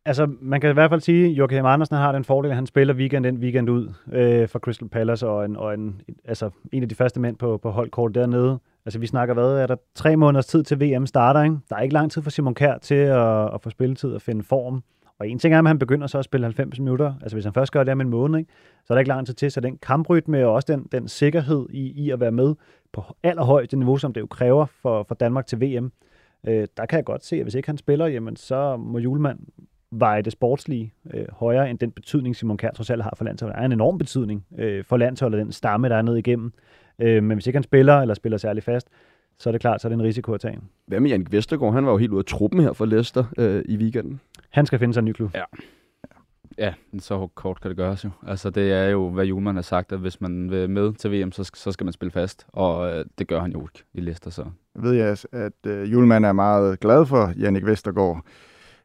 [0.05, 2.65] Altså, man kan i hvert fald sige, at Joachim Andersen har den fordel, at han
[2.65, 6.83] spiller weekend ind, weekend ud øh, for Crystal Palace, og, en, og en, altså, en
[6.83, 8.59] af de første mænd på, på holdkort dernede.
[8.85, 9.75] Altså, vi snakker, hvad er der?
[9.95, 11.57] Tre måneders tid til VM starter, ikke?
[11.69, 14.43] Der er ikke lang tid for Simon Kær til at, at få spilletid og finde
[14.43, 14.83] form.
[15.19, 17.13] Og en ting er, at han begynder så at spille 90 minutter.
[17.21, 18.51] Altså, hvis han først gør det om en måned, ikke?
[18.85, 19.51] så er der ikke lang tid til.
[19.51, 22.55] Så den kamprytme og også den, den sikkerhed i, i at være med
[22.93, 25.91] på allerhøjeste niveau, som det jo kræver for, for Danmark til VM,
[26.47, 29.39] øh, der kan jeg godt se, at hvis ikke han spiller, jamen, så må Julemand
[29.91, 33.55] veje det sportslige øh, højere end den betydning, Simon Kjær trods alt har for landsholdet.
[33.55, 36.53] Der er en enorm betydning øh, for landsholdet, den stamme, der er ned igennem.
[36.99, 38.87] Øh, men hvis ikke han spiller, eller spiller særlig fast,
[39.37, 40.59] så er det klart, så er det en risiko at tage.
[40.85, 41.73] Hvad med Jannik Vestergaard?
[41.73, 44.19] Han var jo helt ude af truppen her for Leicester øh, i weekenden.
[44.49, 45.35] Han skal finde sig en ny klub.
[46.57, 48.09] Ja, så kort kan det gøres jo.
[48.27, 51.31] Altså, det er jo, hvad Julemand har sagt, at hvis man vil med til VM,
[51.31, 52.45] så, så skal man spille fast.
[52.47, 56.25] Og øh, det gør han jo ikke i Leicester, så ved jeg, at øh, Julemand
[56.25, 58.25] er meget glad for Jannik Vestergaard.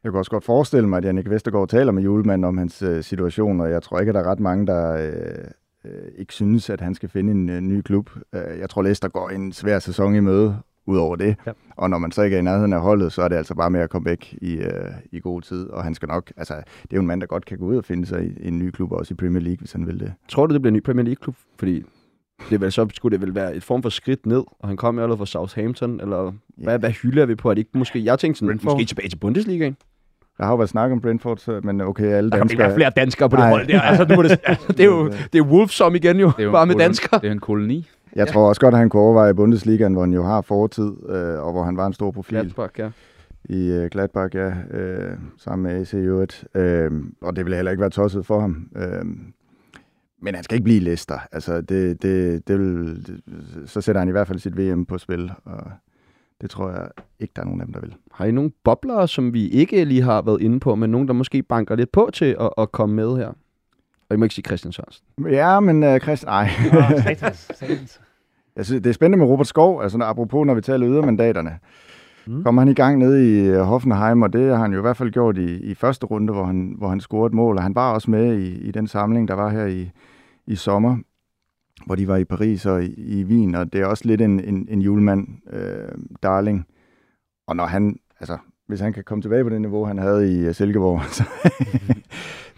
[0.03, 3.03] Jeg kan også godt forestille mig, at Jannik Vestergaard taler med Julemand om hans øh,
[3.03, 5.51] situation, og jeg tror ikke, at der er ret mange, der øh,
[5.85, 8.09] øh, ikke synes, at han skal finde en øh, ny klub.
[8.33, 10.57] Øh, jeg tror, Leicester går en svær sæson i møde,
[10.89, 11.35] ud over det.
[11.47, 11.51] Ja.
[11.77, 13.69] Og når man så ikke er i nærheden af holdet, så er det altså bare
[13.69, 15.67] med at komme væk i, øh, i god tid.
[15.67, 17.75] Og han skal nok, altså, det er jo en mand, der godt kan gå ud
[17.77, 19.99] og finde sig i, i en ny klub, også i Premier League, hvis han vil
[19.99, 20.13] det.
[20.29, 21.35] Tror du, det bliver en ny Premier League-klub?
[21.59, 21.83] Fordi
[22.49, 24.95] det vel, så skulle det vel være et form for skridt ned, og han kom
[24.95, 27.49] jo allerede fra Southampton, eller hvad, hvad hylder vi på?
[27.49, 28.73] Er det ikke måske, jeg tænkte sådan, Brentford.
[28.73, 29.77] måske tilbage til Bundesligaen?
[30.39, 32.67] Der har jo været snak om Brentford, men okay, alle Der kan ikke danskere...
[32.67, 33.49] være flere danskere på det Nej.
[33.49, 33.81] hold der.
[33.81, 36.39] Altså, nu er det, altså, det, er jo, det er Wolves som igen jo, det
[36.39, 37.19] er jo bare med danskere.
[37.21, 37.89] Det er en koloni.
[38.15, 41.45] Jeg tror også godt, at han kunne overveje Bundesligaen, hvor han jo har fortid, øh,
[41.45, 42.89] og hvor han var en stor profil Gladbach, ja.
[43.43, 46.45] i øh, Gladbach, ja, øh, sammen med AC øvrigt.
[46.55, 48.69] Øh, og det ville heller ikke være tosset for ham.
[48.75, 49.05] Øh,
[50.21, 51.19] men han skal ikke blive Leicester.
[51.31, 53.21] Altså, det, det, det vil, det,
[53.65, 55.61] så sætter han i hvert fald sit VM på spil, og
[56.41, 56.87] det tror jeg
[57.19, 57.95] ikke, der er nogen af dem, der vil.
[58.11, 61.13] Har I nogle bobler, som vi ikke lige har været inde på, men nogen, der
[61.13, 63.27] måske banker lidt på til at, at komme med her?
[64.09, 65.05] Og I må ikke sige Christian Sørensen.
[65.31, 66.49] Ja, men uh, Christ, ej.
[68.55, 71.59] Jeg synes, det er spændende med Robert Skov, altså når- apropos når vi taler ydermandaterne.
[72.27, 72.43] Mm.
[72.43, 74.97] Kommer han i gang nede i øh, Hoffenheim, og det har han jo i hvert
[74.97, 77.75] fald gjort i, i første runde, hvor han, hvor han scorede et mål, og han
[77.75, 79.91] var også med i, i den samling, der var her i,
[80.47, 80.97] i sommer,
[81.85, 84.39] hvor de var i Paris og i, i Wien, og det er også lidt en,
[84.39, 85.91] en, en julemand, øh,
[86.23, 86.65] darling.
[87.47, 90.45] Og når han, altså, hvis han kan komme tilbage på det niveau, han havde i
[90.45, 91.23] øh, Silkeborg, så,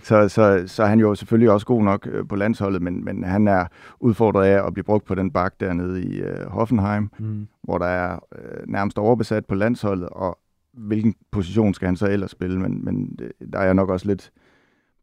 [0.03, 3.24] så, så, så er han jo selvfølgelig også god nok øh, på landsholdet, men, men
[3.24, 3.65] han er
[3.99, 7.47] udfordret af at blive brugt på den bak dernede i øh, Hoffenheim, Mm.
[7.63, 10.38] hvor der er øh, nærmest overbesat på landsholdet, og
[10.74, 14.07] hvilken position skal han så ellers spille, men, men det, der er jeg nok også
[14.07, 14.32] lidt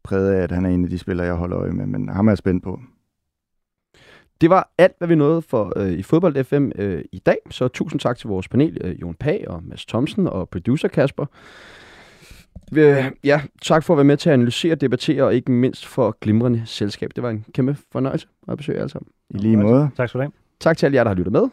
[0.03, 2.27] præget af, at han er en af de spillere, jeg holder øje med, men ham
[2.27, 2.79] er jeg spændt på.
[4.41, 7.37] Det var alt, hvad vi nåede for øh, i Fodbold FM øh, i dag.
[7.49, 11.25] Så tusind tak til vores panel, øh, Jon Pag og Mads Thomsen og producer Kasper.
[12.77, 16.17] Øh, ja, tak for at være med til at analysere, debattere og ikke mindst for
[16.21, 17.09] glimrende selskab.
[17.15, 19.09] Det var en kæmpe fornøjelse at besøge jer alle sammen.
[19.29, 19.89] I lige måde.
[19.97, 20.31] Tak skal du have.
[20.59, 21.43] Tak til alle jer, der har lyttet med.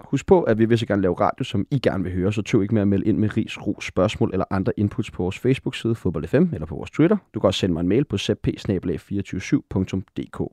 [0.00, 2.42] Husk på, at vi vil så gerne lave radio, som I gerne vil høre, så
[2.42, 5.38] tøv ikke med at melde ind med ris, ro, spørgsmål eller andre inputs på vores
[5.38, 7.16] Facebook-side Fodbold FM eller på vores Twitter.
[7.34, 10.52] Du kan også sende mig en mail på zp247.dk.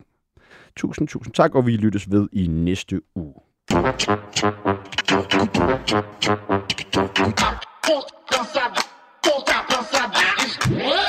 [0.75, 3.33] Tusind, tusind tak, og vi lyttes ved i næste uge.
[9.23, 11.08] Puta,